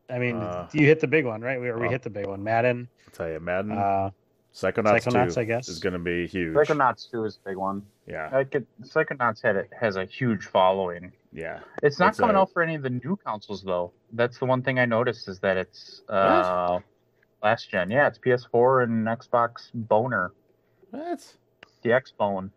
[0.09, 1.61] I mean, Uh, you hit the big one, right?
[1.61, 2.43] We we hit the big one.
[2.43, 4.09] Madden, I'll tell you, Madden, uh,
[4.53, 5.67] Psychonauts, Psychonauts, 2 I guess.
[5.69, 6.55] is going to be huge.
[6.55, 7.83] Psychonauts 2 is a big one.
[8.07, 8.29] Yeah.
[8.31, 11.11] I could, Psychonauts had it has a huge following.
[11.33, 11.59] Yeah.
[11.81, 13.91] It's not It's coming a- out for any of the new consoles though.
[14.11, 16.79] That's the one thing I noticed is that it's uh
[17.41, 17.89] last gen.
[17.89, 20.31] Yeah, it's PS4 and Xbox Boner.
[20.91, 21.35] What?
[21.81, 22.51] The X Phone.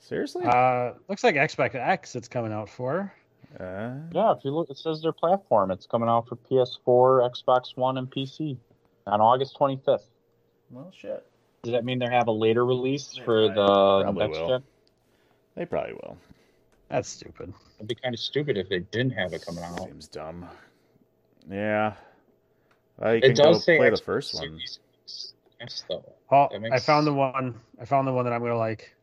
[0.00, 0.44] Seriously?
[0.44, 3.12] Uh, looks like Xbox X it's coming out for.
[3.58, 5.70] Uh, Yeah, if you look, it says their platform.
[5.70, 8.56] It's coming out for PS4, Xbox One, and PC
[9.06, 10.02] on August 25th.
[10.70, 11.24] well, shit.
[11.62, 14.48] Does that mean they have a later release for the probably next will.
[14.48, 14.62] gen?
[15.54, 16.18] They probably will.
[16.94, 17.52] That's stupid.
[17.78, 19.80] It'd be kind of stupid if they didn't have it coming out.
[19.80, 20.46] Seems dumb.
[21.50, 21.94] Yeah.
[22.98, 24.42] Well, you It can go does say play the Xbox first one.
[24.44, 24.78] Series
[25.60, 26.04] X, though.
[26.30, 27.58] Oh, That I found the one.
[27.80, 28.94] I found the one that I'm gonna like.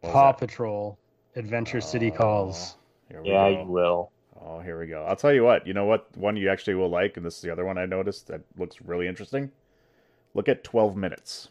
[0.00, 0.32] What Paw?
[0.32, 0.98] Patrol
[1.36, 2.76] Adventure City Oh, Calls.
[3.10, 3.60] Here we Yeah, go.
[3.60, 4.10] you will.
[4.40, 5.04] Oh, here we go.
[5.04, 5.66] I'll tell you what.
[5.66, 6.08] You know what?
[6.16, 8.80] One you actually will like, and this is the other one I noticed that looks
[8.80, 9.50] really interesting.
[10.32, 11.48] Look at 12 minutes.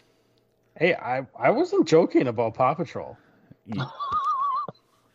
[0.80, 3.16] Hey, I I wasn't joking about Paw Patrol.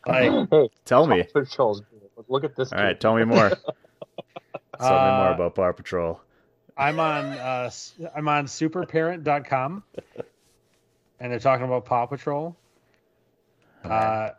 [0.07, 1.25] Ye- Like, Hey, Tell me.
[1.33, 2.25] Patrol's good.
[2.29, 2.73] Look at this.
[2.73, 3.01] All right, kid.
[3.01, 3.51] tell me more.
[4.79, 6.21] tell me more Uh, about Paw Patrol.
[6.77, 9.83] I'm on uh s- I'm on superparent.com
[11.21, 12.57] and they're talking about Paw Patrol.
[13.85, 14.31] Uh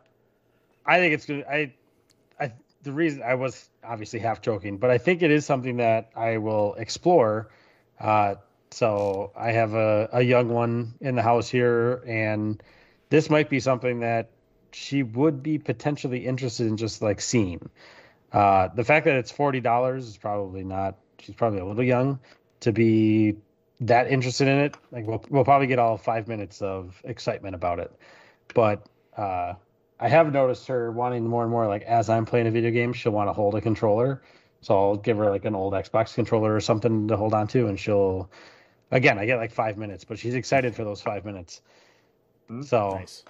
[0.86, 1.46] I think it's good.
[1.48, 1.74] I
[2.40, 6.10] I the reason I was obviously half joking, but I think it is something that
[6.16, 7.50] I will explore.
[8.00, 8.36] Uh
[8.72, 12.62] so I have a, a young one in the house here and
[13.12, 14.32] this might be something that
[14.76, 17.70] she would be potentially interested in just like seeing.
[18.32, 20.98] Uh, the fact that it's forty dollars is probably not.
[21.20, 22.20] She's probably a little young
[22.62, 23.36] to be
[23.82, 24.76] that interested in it.
[24.92, 27.92] Like we'll we'll probably get all five minutes of excitement about it,
[28.54, 29.54] but uh,
[30.00, 31.68] I have noticed her wanting more and more.
[31.68, 34.24] Like as I'm playing a video game, she'll want to hold a controller,
[34.62, 37.68] so I'll give her like an old Xbox controller or something to hold on to,
[37.68, 38.30] and she'll.
[38.92, 41.62] Again, I get like five minutes, but she's excited for those five minutes.
[42.62, 43.24] So Nice.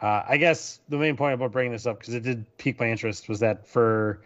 [0.00, 2.90] Uh, I guess the main point about bringing this up because it did pique my
[2.90, 4.20] interest was that for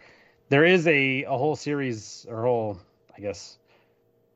[0.49, 2.79] there is a a whole series or whole
[3.15, 3.57] I guess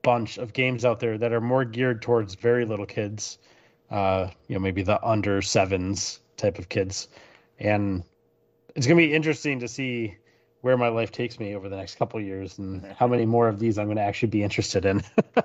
[0.01, 3.37] bunch of games out there that are more geared towards very little kids,
[3.89, 7.07] uh, you know maybe the under sevens type of kids,
[7.59, 8.03] and
[8.75, 10.15] it's gonna be interesting to see
[10.61, 13.47] where my life takes me over the next couple of years and how many more
[13.47, 15.03] of these I'm going to actually be interested in.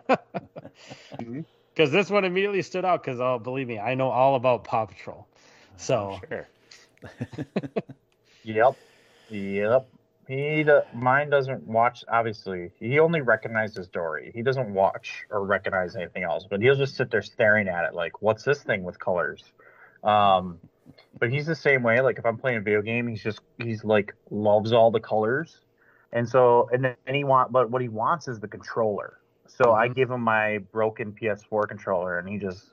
[1.75, 4.87] Because this one immediately stood out because, oh, believe me, I know all about Paw
[4.87, 5.27] Patrol.
[5.81, 6.49] So Sure.
[8.45, 8.77] Yep.
[9.31, 9.89] Yep.
[10.29, 12.05] He do, mine doesn't watch.
[12.09, 14.31] Obviously, he only recognizes Dory.
[14.35, 16.47] He doesn't watch or recognize anything else.
[16.49, 19.43] But he'll just sit there staring at it, like, "What's this thing with colors?"
[20.05, 20.61] Um,
[21.19, 22.01] but he's the same way.
[22.01, 25.59] Like if I'm playing a video game, he's just he's like loves all the colors,
[26.13, 27.51] and so and then he want.
[27.51, 29.19] But what he wants is the controller.
[29.49, 32.65] So I give him my broken PS4 controller, and he just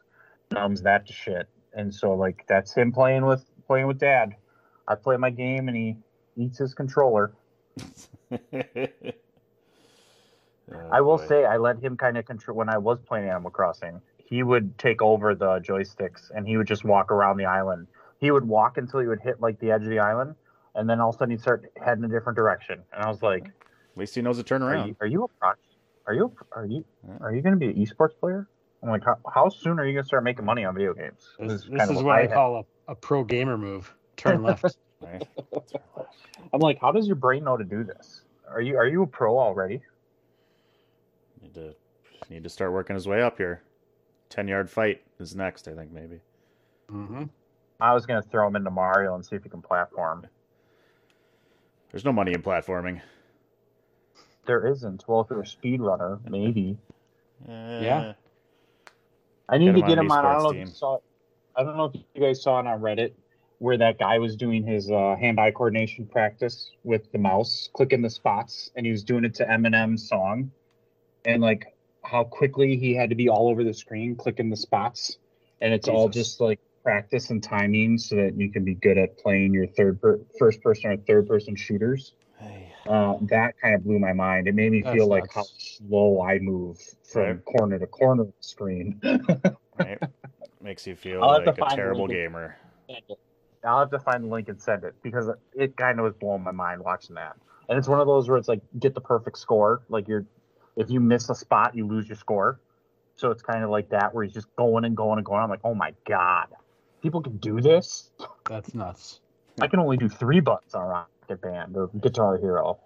[0.51, 1.47] numbs that to shit.
[1.78, 4.36] And so like that's him playing with playing with dad.
[4.88, 5.96] I play my game, and he
[6.36, 7.34] eats his controller.
[10.70, 11.28] Oh, I will boy.
[11.28, 14.02] say I let him kind of control when I was playing Animal Crossing.
[14.18, 17.88] He would take over the joysticks and he would just walk around the island.
[18.20, 20.36] He would walk until he would hit like the edge of the island,
[20.76, 22.84] and then all of a sudden he'd start heading a different direction.
[22.92, 24.90] And I was like, At least he knows to turn "Are around.
[24.90, 25.52] you, are you a pro?
[26.06, 26.84] Are you are you
[27.22, 28.50] are you going to be an esports player?"
[28.84, 31.30] I'm like, "How, how soon are you going to start making money on video games?"
[31.40, 32.32] this, is this is what what I had.
[32.32, 33.94] call a, a pro gamer move.
[34.16, 34.78] Turn left.
[35.00, 35.28] Right?
[36.52, 38.24] I'm like, "How does your brain know to do this?
[38.50, 39.84] Are you are you a pro already?"
[41.40, 41.76] Need to
[42.28, 43.62] need to start working his way up here.
[44.30, 46.20] Ten yard fight is next, I think maybe.
[46.90, 47.26] hmm
[47.80, 50.26] I was going to throw him into Mario and see if he can platform.
[51.92, 53.02] There's no money in platforming.
[54.48, 55.04] There isn't.
[55.08, 56.78] Well, if you're a speedrunner, maybe.
[57.48, 58.14] Yeah.
[59.50, 60.26] I need Get to get him on.
[60.26, 60.98] I don't know if you saw.
[61.56, 63.14] I don't know if you guys saw it on Reddit
[63.60, 68.10] where that guy was doing his uh, hand-eye coordination practice with the mouse, clicking the
[68.10, 70.52] spots, and he was doing it to Eminem's song,
[71.26, 71.66] and like
[72.04, 75.18] how quickly he had to be all over the screen clicking the spots,
[75.62, 79.18] and it's all just like practice and timing so that you can be good at
[79.18, 82.14] playing your third per- first person or third person shooters.
[82.88, 82.94] Hey.
[82.94, 84.48] Uh, that kind of blew my mind.
[84.48, 87.46] It made me That's feel like how slow I move from Right.
[87.46, 89.02] corner to corner of the screen.
[89.78, 90.00] Right?
[90.60, 92.58] Makes you feel I'll like a terrible gamer.
[93.64, 96.44] I'll have to find the link and send it because it kind of was blowing
[96.44, 97.36] my mind watching that.
[97.70, 99.84] And it's one of those where it's like get the perfect score.
[99.90, 100.26] Like you're,
[100.76, 102.60] if you miss a spot, you lose your score.
[103.18, 105.42] So it's kind of like that where he's just going and going and going.
[105.42, 106.48] I'm like, oh my god,
[107.04, 108.12] people can do this.
[108.50, 109.20] That's nuts.
[109.62, 112.80] I can only do three buttons on Rock Band or Guitar Hero.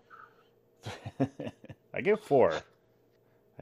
[1.94, 2.52] I give four.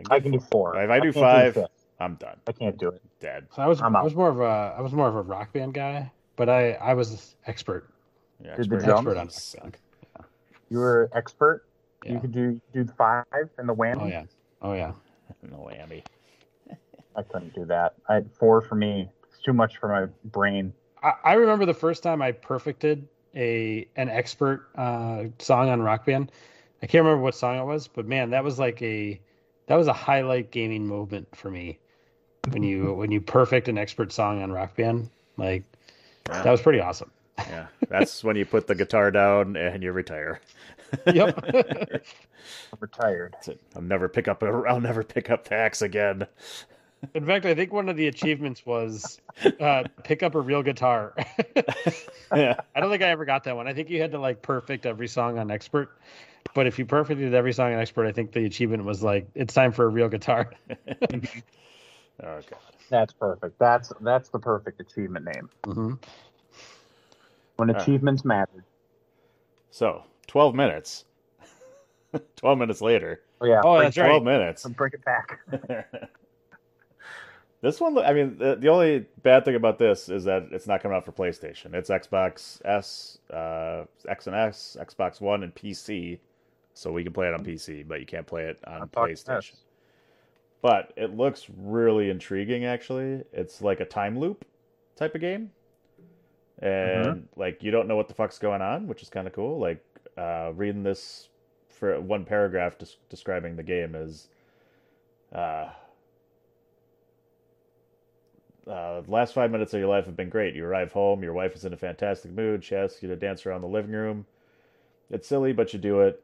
[0.10, 0.76] I can do four.
[0.82, 1.66] If I do can't do.
[2.00, 2.38] I'm done.
[2.48, 3.02] I can't do it.
[3.20, 3.48] Dead.
[3.54, 4.06] So I was I'm I out.
[4.06, 6.94] was more of a I was more of a rock band guy, but I I
[6.94, 7.90] was expert
[8.44, 8.84] Yeah, expert.
[8.86, 9.78] expert on rock band.
[10.70, 11.64] You were expert.
[12.06, 13.26] You could do do the five
[13.58, 14.02] and the whammy.
[14.02, 14.24] Oh yeah.
[14.62, 14.94] Oh yeah.
[15.44, 16.04] No whammy.
[17.16, 17.96] I couldn't do that.
[18.08, 19.10] I had four for me.
[19.28, 20.74] It's too much for my brain.
[21.04, 23.08] I, I remember the first time I perfected
[23.40, 26.32] a an expert uh, song on Rock Band.
[26.84, 29.20] I can't remember what song it was, but man, that was like a
[29.68, 31.80] that was a highlight gaming moment for me.
[32.52, 35.64] When you when you perfect an expert song on Rock Band, like
[36.30, 36.44] Yeah.
[36.44, 37.12] that was pretty awesome.
[37.38, 40.42] Yeah, that's when you put the guitar down and you retire.
[41.14, 41.46] Yep.
[41.54, 43.36] I'm retired.
[43.76, 44.48] I'll never pick up a.
[44.68, 46.26] I'll never pick up the axe again.
[47.14, 49.20] In fact, I think one of the achievements was
[49.60, 51.16] uh, pick up a real guitar.
[52.36, 52.60] Yeah.
[52.76, 53.68] I don't think I ever got that one.
[53.68, 55.97] I think you had to like perfect every song on expert.
[56.54, 59.54] But if you perfected every song on expert, I think the achievement was like it's
[59.54, 60.52] time for a real guitar.
[62.22, 62.60] Oh god.
[62.89, 63.58] That's perfect.
[63.60, 65.50] That's that's the perfect achievement name.
[65.64, 65.93] hmm
[67.56, 67.82] When Alright.
[67.82, 68.66] achievements matter.
[69.72, 71.06] So twelve minutes.
[72.36, 73.22] twelve minutes later.
[73.39, 73.62] Oh yeah.
[73.64, 74.08] Oh, bring, that's right.
[74.08, 74.68] Twelve minutes.
[74.68, 75.39] bring it back.
[77.62, 80.82] This one, I mean, the, the only bad thing about this is that it's not
[80.82, 81.74] coming out for PlayStation.
[81.74, 86.20] It's Xbox S, uh, X and S, Xbox One, and PC.
[86.74, 89.53] So we can play it on PC, but you can't play it on Xbox PlayStation.
[89.53, 89.64] S.
[90.62, 92.64] But it looks really intriguing.
[92.64, 94.45] Actually, it's like a time loop
[94.95, 95.51] type of game,
[96.60, 99.60] and like you don't know what the fuck's going on, which is kind of cool.
[99.60, 99.84] Like
[100.18, 101.28] uh, reading this
[101.68, 104.30] for one paragraph des- describing the game is.
[105.34, 105.70] Uh,
[108.70, 110.55] uh, the last five minutes of your life have been great.
[110.55, 112.63] You arrive home, your wife is in a fantastic mood.
[112.63, 114.26] She asks you to dance around the living room.
[115.09, 116.24] It's silly, but you do it.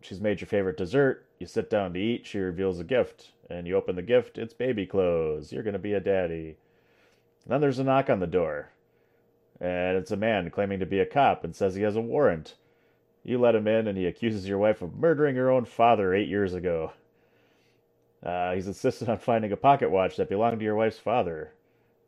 [0.00, 1.26] She's made your favorite dessert.
[1.38, 2.26] You sit down to eat.
[2.26, 4.38] She reveals a gift, and you open the gift.
[4.38, 5.52] It's baby clothes.
[5.52, 6.56] You're going to be a daddy.
[7.44, 8.70] And then there's a knock on the door,
[9.60, 12.54] and it's a man claiming to be a cop and says he has a warrant.
[13.22, 16.28] You let him in, and he accuses your wife of murdering her own father eight
[16.28, 16.92] years ago.
[18.22, 21.52] Uh, he's insisted on finding a pocket watch that belonged to your wife's father.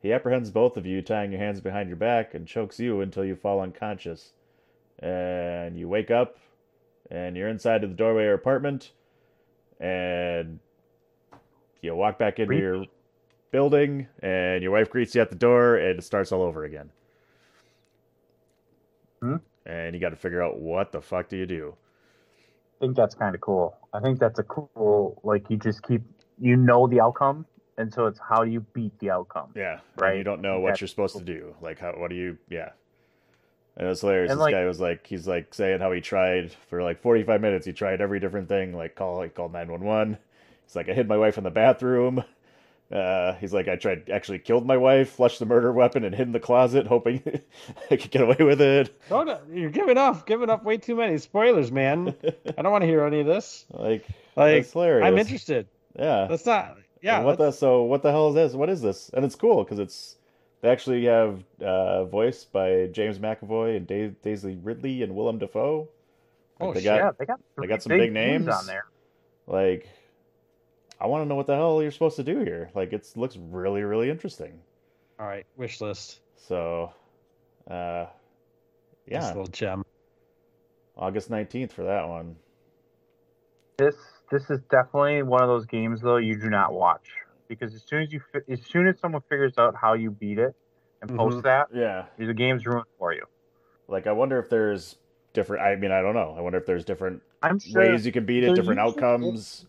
[0.01, 3.25] He apprehends both of you, tying your hands behind your back, and chokes you until
[3.25, 4.33] you fall unconscious.
[4.99, 6.39] And you wake up,
[7.11, 8.93] and you're inside of the doorway your apartment,
[9.81, 10.59] and
[11.83, 12.63] you walk back into Creepy.
[12.63, 12.85] your
[13.51, 16.91] building, and your wife greets you at the door, and it starts all over again.
[19.21, 19.37] Hmm?
[19.65, 21.75] And you got to figure out what the fuck do you do?
[22.81, 23.77] I think that's kind of cool.
[23.93, 26.03] I think that's a cool like you just keep
[26.39, 27.47] you know the outcome,
[27.79, 29.51] and so it's how you beat the outcome.
[29.55, 30.11] Yeah, Right.
[30.11, 31.55] And you don't know what That's you're supposed to do.
[31.61, 31.93] Like, how?
[31.93, 32.39] What do you?
[32.49, 32.71] Yeah.
[33.77, 34.31] And it's hilarious.
[34.31, 37.41] And, this like- guy was like, he's like saying how he tried for like 45
[37.41, 37.67] minutes.
[37.67, 38.73] He tried every different thing.
[38.75, 40.17] Like call, he called 911.
[40.65, 42.25] He's like, I hid my wife in the bathroom.
[42.91, 46.29] Uh, he's like, I tried actually killed my wife, flushed the murder weapon, and hid
[46.29, 47.21] in the closet, hoping
[47.91, 48.99] I could get away with it.
[49.09, 52.15] Don't, you're giving up, giving up way too many spoilers, man.
[52.57, 53.67] I don't want to hear any of this.
[53.71, 54.07] Like,
[54.37, 55.05] Like, that's hilarious.
[55.07, 55.67] I'm interested.
[55.99, 56.29] Yeah.
[56.31, 56.79] That's not.
[57.07, 57.17] Yeah.
[57.19, 58.53] And what the so what the hell is this?
[58.55, 59.11] What is this?
[59.15, 60.17] And it's cool because it's
[60.61, 65.89] they actually have uh, voiced by James McAvoy and Dave, Daisy Ridley and Willem Dafoe.
[66.59, 66.85] Like, Oh, they shit.
[66.87, 68.49] got yeah, they got they got some big names.
[68.49, 68.87] on there.
[69.47, 69.89] like
[71.01, 72.71] I want to know what the hell you're supposed to do here.
[72.75, 74.59] Like it looks really really interesting.
[75.21, 76.21] All right, wish list.
[76.37, 76.93] So,
[77.71, 78.07] uh,
[79.07, 79.85] This yeah, little gem.
[80.97, 82.37] August nineteenth for that one.
[83.79, 83.95] This
[84.31, 87.09] this is definitely one of those games though you do not watch
[87.49, 90.39] because as soon as you fi- as soon as someone figures out how you beat
[90.39, 90.55] it
[91.01, 91.19] and Mm-hmm.
[91.19, 93.25] posts that, Yeah, the game's ruined for you.
[93.89, 94.97] like I wonder if there's
[95.33, 95.63] different.
[95.63, 96.35] I mean, I don't know.
[96.37, 99.65] I wonder if there's different I'm sure ways you can beat it, different usually outcomes.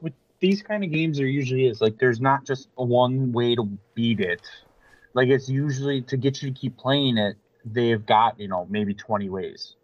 [0.00, 3.68] with these kind of games there usually is like there's not just one way to
[3.94, 4.40] beat it
[5.14, 8.94] like it's usually to get you to keep playing it they've got you know maybe
[8.94, 9.74] 20 ways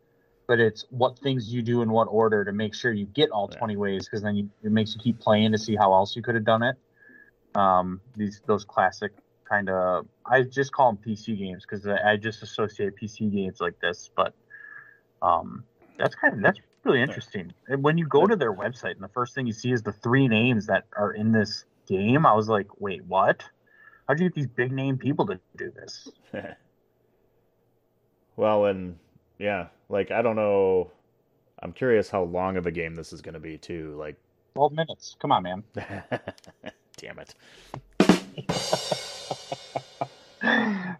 [0.46, 3.48] but it's what things you do in what order to make sure you get all
[3.50, 3.58] Yeah.
[3.58, 6.22] 20 ways because then you, it makes you keep playing to see how else you
[6.22, 6.76] could have done it
[7.54, 9.12] um these those classic
[9.48, 13.60] kind of i just call them pc games because I, I just associate pc games
[13.60, 14.34] like this but
[15.22, 15.64] um
[15.98, 17.52] that's kind of that's really interesting.
[17.68, 19.92] And when you go to their website and the first thing you see is the
[19.92, 23.42] three names that are in this game, I was like, wait, what?
[24.06, 26.08] How'd you get these big name people to do this?
[28.36, 28.98] well, and
[29.38, 30.90] yeah, like I don't know.
[31.60, 33.94] I'm curious how long of a game this is going to be too.
[33.98, 34.16] Like,
[34.54, 35.16] 12 minutes.
[35.18, 35.64] Come on, man.
[36.96, 37.34] damn it.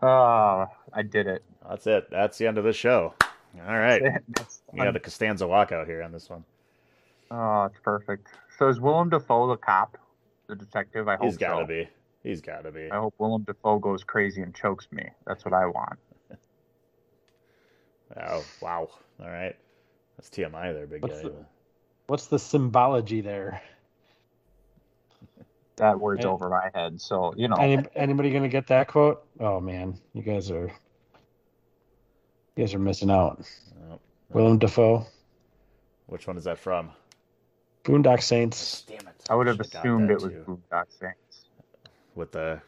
[0.03, 1.43] Oh, I did it.
[1.69, 2.09] That's it.
[2.11, 3.15] That's the end of the show.
[3.67, 4.03] All right.
[4.73, 6.45] We got a Costanza walkout here on this one.
[7.31, 8.27] Oh, it's perfect.
[8.59, 9.97] So is Willem Dafoe the cop,
[10.49, 11.07] the detective?
[11.07, 11.67] I hope He's got to so.
[11.69, 11.89] be.
[12.25, 12.91] He's got to be.
[12.91, 15.05] I hope Willem Dafoe goes crazy and chokes me.
[15.29, 16.01] That's what I want.
[18.17, 18.89] Oh, wow.
[19.21, 19.57] All right.
[20.17, 21.29] That's TMI there, big What's guy.
[21.29, 21.47] the-
[22.07, 23.63] What's the symbology there?
[25.77, 26.31] that word's Hey.
[26.31, 27.01] over my head.
[27.01, 29.25] So you know, Any, anybody gonna get that quote?
[29.41, 30.67] Oh man, you guys are
[32.57, 33.45] you guys are missing out.
[33.91, 33.99] Oh,
[34.31, 35.07] Willem Dafoe,
[36.07, 36.93] which one is that from?
[37.85, 38.83] Boondock Saints.
[38.83, 39.15] Damn it!
[39.29, 40.45] I would have Should've assumed that it was too.
[40.71, 41.47] Boondock Saints.
[42.15, 42.61] with the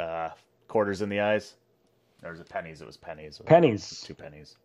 [0.00, 0.30] uh,
[0.66, 1.54] quarters in the eyes.
[2.22, 2.80] Or was it pennies?
[2.80, 3.40] It was pennies.
[3.44, 4.04] Pennies.
[4.06, 4.56] Two pennies.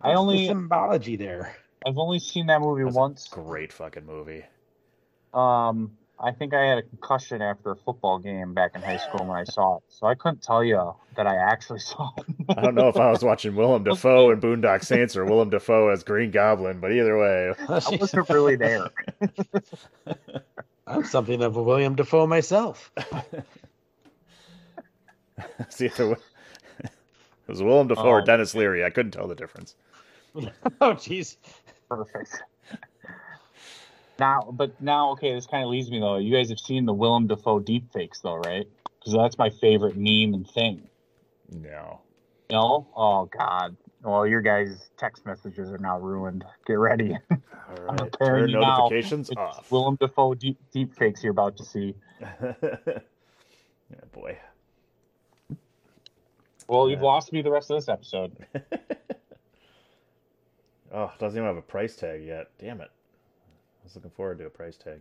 [0.00, 1.56] I What's only the symbology there.
[1.86, 3.28] I've only seen that movie That's a once.
[3.28, 4.44] Great fucking movie.
[5.32, 9.24] Um, I think I had a concussion after a football game back in high school
[9.24, 12.24] when I saw it, so I couldn't tell you that I actually saw it.
[12.48, 15.88] I don't know if I was watching Willem Dafoe in Boondock Saints or Willem Dafoe
[15.90, 18.88] as Green Goblin, but either way, I wasn't really there.
[20.86, 22.90] I'm something of a William Dafoe myself.
[25.60, 26.16] it's either
[27.48, 28.24] it was Willem Dafoe or Oh.
[28.24, 28.84] Denis Leary.
[28.84, 29.74] I couldn't tell the difference.
[30.34, 31.36] oh jeez.
[31.88, 32.42] Perfect.
[34.18, 36.16] Now, but now, okay, this kind of leads me though.
[36.18, 38.66] You guys have seen the Willem Dafoe deepfakes, though, right?
[38.98, 40.88] Because that's my favorite meme and thing.
[41.50, 42.00] No.
[42.50, 42.86] No?
[42.96, 43.76] Oh God.
[44.02, 46.44] Well, your guys' text messages are now ruined.
[46.66, 47.16] Get ready.
[47.30, 47.38] All
[47.88, 48.12] I'm right.
[48.12, 48.76] preparing Turn you now.
[48.88, 49.70] notifications It's off.
[49.70, 51.94] Willem Dafoe deep deepfakes you're about to see.
[52.20, 52.98] yeah,
[54.12, 54.36] boy.
[56.68, 58.36] Well, you've lost me the rest of this episode.
[60.92, 62.50] Oh, it doesn't even have a price tag yet.
[62.58, 62.90] Damn it.
[62.90, 65.00] I was looking forward to a price tag.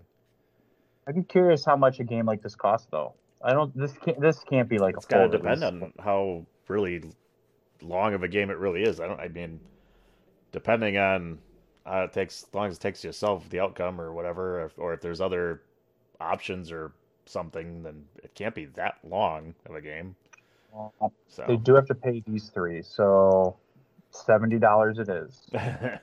[1.07, 3.13] I'd be curious how much a game like this costs, though.
[3.41, 3.75] I don't.
[3.77, 4.19] This can't.
[4.19, 5.83] This can't be like It's a got to full depend release.
[5.83, 7.03] on how really
[7.81, 8.99] long of a game it really is.
[8.99, 9.19] I don't.
[9.19, 9.59] I mean,
[10.51, 11.39] depending on
[11.85, 14.93] how it takes, as long as it takes yourself the outcome or whatever, if, or
[14.93, 15.61] if there's other
[16.19, 16.91] options or
[17.25, 20.15] something, then it can't be that long of a game.
[20.77, 23.57] Well, So They do have to pay these three, so
[24.11, 25.49] seventy dollars it is.
[25.53, 25.99] I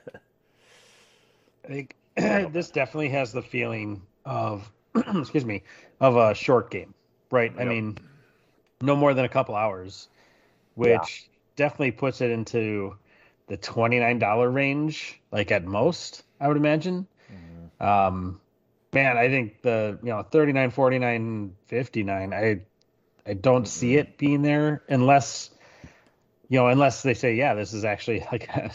[1.67, 5.63] think this definitely has the feeling of, excuse me,
[5.99, 6.93] of a short game,
[7.31, 7.53] right?
[7.59, 7.97] I mean,
[8.81, 10.09] no more than a couple hours,
[10.75, 11.05] which Yeah.
[11.55, 12.95] definitely puts it into
[13.47, 17.07] the twenty nine dollar range, like at most, I would imagine.
[17.31, 17.69] Mhm.
[17.79, 18.41] Um,
[18.93, 22.61] man, I think the you know 39, 49, 59, I
[23.25, 23.99] I don't see mm-hmm.
[23.99, 25.49] it being there unless
[26.49, 28.71] you know unless they say yeah this is actually like a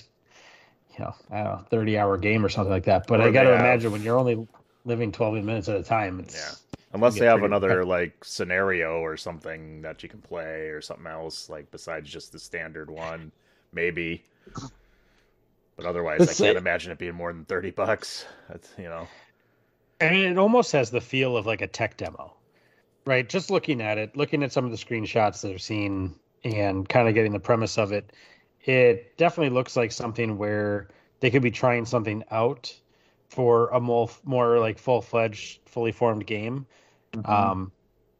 [0.92, 3.06] you know I don't know 30 hour game or something like that.
[3.06, 4.46] But Or I got to imagine when you're only
[4.84, 6.76] living 12 minutes at a time, it's Yeah.
[6.92, 7.88] Unless they have another repetitive.
[7.88, 12.38] like scenario or something that you can play or something else like besides just the
[12.40, 13.30] standard one,
[13.72, 14.24] maybe.
[15.76, 18.26] But otherwise, Let's I can't say- imagine it being more than thirty bucks.
[18.48, 19.06] That's you know.
[20.00, 22.34] and it almost has the feel of like a tech demo,
[23.04, 23.28] right?
[23.28, 27.08] Just looking at it, looking at some of the screenshots that I've seen, and kind
[27.08, 28.12] of getting the premise of it,
[28.64, 30.88] it definitely looks like something where
[31.20, 32.74] they could be trying something out
[33.28, 36.66] for a more more like full fledged, fully formed game.
[37.24, 37.72] Um,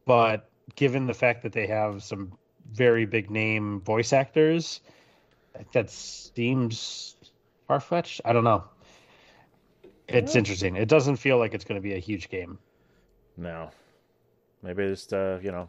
[0.05, 2.33] but given the fact that they have some
[2.73, 4.81] very big name voice actors,
[5.73, 7.17] that seems
[7.67, 8.21] far fetched.
[8.25, 8.65] I don't know.
[10.09, 10.77] It's interesting.
[10.77, 12.59] It doesn't feel like it's going to be a huge game.
[13.37, 13.71] No.
[14.63, 15.69] Maybe just uh, you know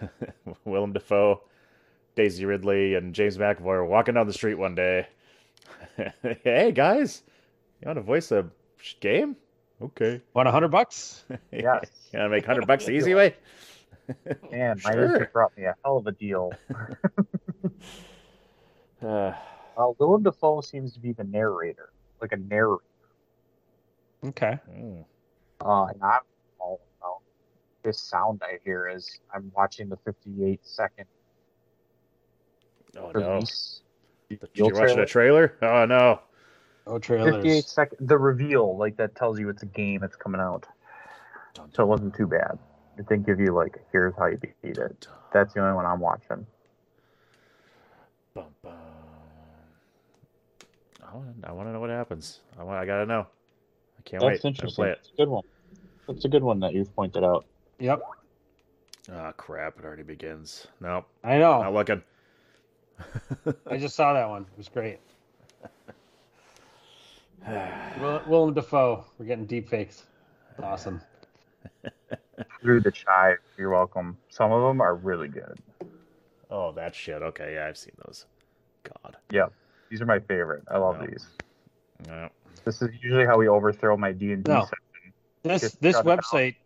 [0.64, 1.42] Willem Dafoe,
[2.14, 5.06] Daisy Ridley, and James McAvoy are walking down the street one day.
[6.44, 7.22] hey guys,
[7.80, 8.46] you want to voice a
[9.00, 9.36] game?
[9.82, 10.20] Okay.
[10.34, 11.24] Want a hundred bucks?
[11.52, 11.80] yeah.
[12.12, 13.34] You want to make hundred bucks the easy way?
[14.50, 15.16] Man, my Sure.
[15.16, 16.52] agent brought me a hell of a deal.
[19.02, 19.32] Uh,
[19.78, 22.82] Uh, Willem Dafoe seems to be the narrator, like a narrator.
[24.26, 24.58] Okay.
[24.70, 25.04] mm,
[25.64, 26.24] Uh, and I'm all about
[27.82, 31.06] this sound I hear is I'm watching the 58 second
[32.96, 33.34] oh no!
[33.34, 33.82] release.
[34.28, 35.56] Did you reveal watch the trailer?
[35.62, 36.20] Oh no!
[36.86, 37.66] Oh, trailers.
[37.66, 40.66] second, the reveal, like that tells you it's a game that's coming out.
[41.74, 42.58] So it wasn't too bad.
[42.98, 45.06] It didn't give you like, here's how you beat it.
[45.32, 46.46] That's the only one I'm watching.
[48.34, 48.72] Bum, bum.
[51.02, 52.40] I want I want to know what happens.
[52.58, 52.78] I want.
[52.78, 53.26] I gotta know.
[53.98, 54.34] I can't wait.
[54.34, 54.84] That's interesting.
[54.84, 54.92] Play.
[54.92, 55.44] It's a good one.
[56.06, 57.46] That's a good one that you've pointed out.
[57.80, 58.02] Yep.
[59.12, 59.78] Oh crap!
[59.78, 60.66] It already begins.
[60.80, 61.06] Nope.
[61.24, 61.62] I know.
[61.62, 62.02] Not looking.
[63.66, 64.42] I just saw that one.
[64.42, 64.98] It was great.
[68.00, 69.04] Will, Willem Dafoe.
[69.18, 70.04] We're getting deep fakes.
[70.62, 71.00] Awesome.
[72.62, 74.18] Through the chive, you're welcome.
[74.28, 75.58] Some of them are really good.
[76.50, 77.22] Oh, that shit.
[77.22, 78.26] Okay, yeah, I've seen those.
[78.84, 79.16] God.
[79.32, 79.46] Yeah,
[79.88, 80.64] these are my favorite.
[80.70, 81.06] I love No.
[81.06, 81.26] these.
[82.06, 82.28] No.
[82.64, 84.60] This is usually how we overthrow my D and D No.
[84.60, 84.76] section.
[85.42, 86.56] This Just this shut it website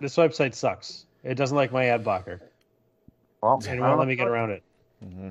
[0.00, 1.06] this website sucks.
[1.24, 2.40] It doesn't like my ad blocker.
[3.42, 4.62] Well, It won't let me get around it.
[5.02, 5.28] hmm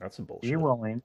[0.00, 0.50] That's some bullshit.
[0.50, 1.02] Be willing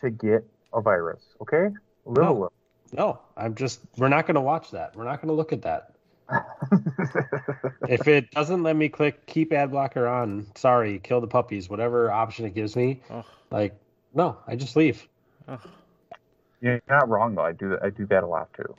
[0.00, 1.68] to get a virus, okay?
[2.06, 2.34] A little.
[2.40, 2.50] No.
[2.92, 4.94] No, I'm just we're not going to watch that.
[4.94, 5.92] We're not going to look at that.
[7.88, 12.10] if it doesn't let me click keep ad blocker on, sorry, kill the puppies, whatever
[12.12, 13.24] option it gives me, Oh.
[13.50, 13.74] like
[14.14, 15.06] no, I just leave.
[16.60, 17.42] You're not wrong though.
[17.44, 18.74] I do I do that a lot too.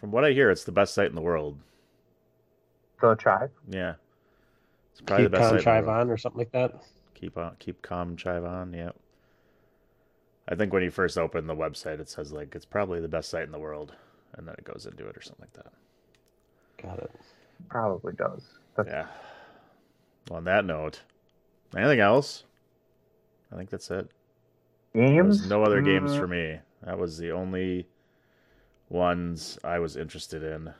[0.00, 1.58] From what I hear, it's the best site in the world.
[3.00, 3.48] Go try.
[3.68, 3.94] Yeah,
[4.92, 6.82] it's probably keep the best con site chive on or something like that.
[7.14, 8.72] Keep on, keep calm, chive on.
[8.72, 8.90] Yeah.
[10.48, 13.30] I think when you first open the website, it says like it's probably the best
[13.30, 13.94] site in the world,
[14.34, 15.72] and then it goes into it or something like that.
[16.82, 17.10] Got it.
[17.68, 18.42] Probably does.
[18.76, 19.06] That's, Yeah.
[20.30, 21.00] On that note,
[21.76, 22.44] anything else?
[23.52, 24.10] I think that's it.
[24.94, 25.48] Games?
[25.48, 26.18] No other games Mm.
[26.18, 26.58] for me.
[26.82, 27.86] That was the only
[28.88, 30.72] ones I was interested in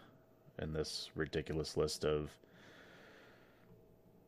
[0.61, 2.31] in this ridiculous list of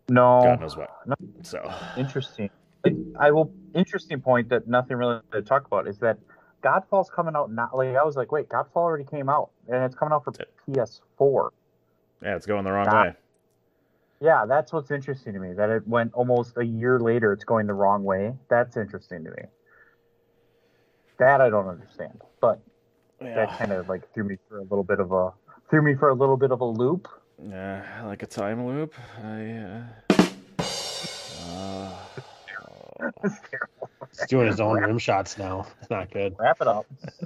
[0.09, 0.41] No.
[0.43, 0.91] God knows what.
[1.07, 1.15] No.
[1.43, 2.51] So Interesting.
[3.19, 3.53] I, will.
[3.75, 6.19] Interesting point that nothing really to talk about is that
[6.63, 9.95] Godfall's coming out not like I was like, wait, Godfall already came out and it's
[9.95, 10.33] coming out for
[10.69, 11.51] PS4.
[12.23, 13.03] yeah, it's going the wrong Nah.
[13.05, 13.15] way.
[14.21, 15.53] Yeah, that's what's interesting to me.
[15.53, 17.33] That it went almost a year later.
[17.33, 18.35] It's going the wrong way.
[18.49, 19.43] That's interesting to me.
[21.19, 22.61] That I don't understand, but
[23.21, 25.33] that kind of like threw me for a little bit of a
[25.71, 27.09] threw me for a little bit of a loop.
[27.43, 28.95] Yeah, like a time loop.
[29.23, 29.83] I, uh,
[31.49, 31.93] uh,
[33.23, 33.91] It's terrible.
[34.11, 35.67] He's doing his own rim shots now.
[35.81, 36.35] It's not good.
[36.39, 36.87] Wrap it up.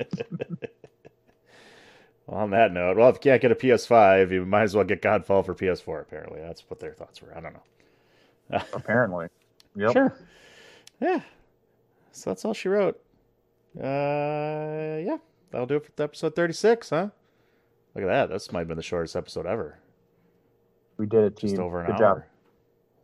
[2.27, 4.85] well, on that note, well, if you can't get a PS5, you might as well
[4.85, 6.03] get Godfall for PS4.
[6.03, 7.35] Apparently, that's what their thoughts were.
[7.37, 8.61] I don't know.
[8.75, 9.29] Apparently.
[9.77, 9.93] Yep.
[9.93, 10.15] Sure.
[11.01, 11.21] Yeah.
[12.13, 13.01] So that's all she wrote.
[13.79, 15.17] Uh, yeah,
[15.53, 17.09] that'll do it for episode 36, huh?
[17.95, 18.31] Look at that.
[18.31, 19.79] This might have been the shortest episode ever.
[20.97, 21.65] We did it, Just team.
[21.65, 22.19] over an Good hour.
[22.19, 22.23] job.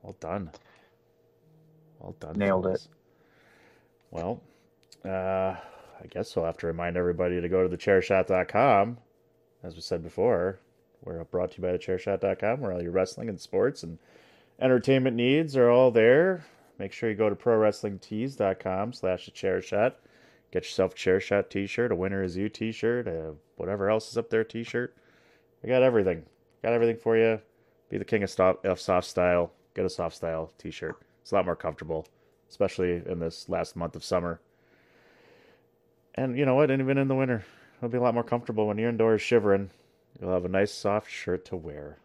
[0.03, 0.51] Well done.
[1.99, 2.37] Well done.
[2.37, 2.87] Nailed it.
[4.11, 4.41] Well,
[5.05, 5.09] uh,
[6.01, 8.99] I guess we'll have to remind everybody to go to thechairshot.com.
[9.63, 10.61] As we said before,
[11.03, 13.99] we're brought to you by thechairshot.com, where all your wrestling and sports and
[14.61, 16.45] entertainment needs are all there.
[16.79, 19.97] Make sure you go to prowrestlingtees.com slash the chair shot.
[20.51, 24.17] Get yourself a chair shot t-shirt, a winner is you t-shirt, uh, whatever else is
[24.17, 24.97] up there t-shirt.
[25.63, 26.25] I got everything.
[26.63, 27.41] Got everything for you.
[27.91, 29.53] Be the king of, stop, of soft style.
[29.75, 30.97] Get a soft style t-shirt.
[31.23, 32.07] It's a lot more comfortable,
[32.49, 34.41] especially in this last month of summer.
[36.15, 36.71] And you know what?
[36.71, 37.45] Even in the winter,
[37.79, 39.71] it'll be a lot more comfortable when you're indoors shivering.
[40.21, 41.99] You'll have a nice soft shirt to wear.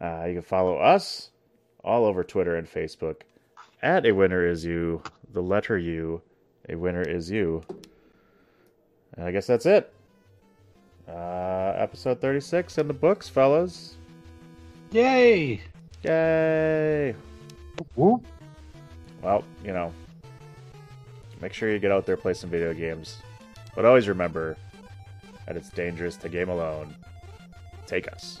[0.00, 1.30] Uh, you can follow us
[1.82, 3.22] all over Twitter and Facebook
[3.82, 5.02] at a winner is you,
[5.32, 6.22] the letter U,
[6.68, 7.62] a winner is you.
[9.16, 9.92] And I guess that's it.
[11.08, 13.96] Uh, episode 36 in the books, fellas.
[14.90, 15.60] Yay!
[16.02, 17.14] Yay!
[17.94, 18.24] Whoop.
[19.22, 19.92] Well, you know,
[21.40, 23.18] make sure you get out there, play some video games.
[23.74, 24.56] But always remember
[25.46, 26.94] that it's dangerous to game alone.
[27.86, 28.40] Take us.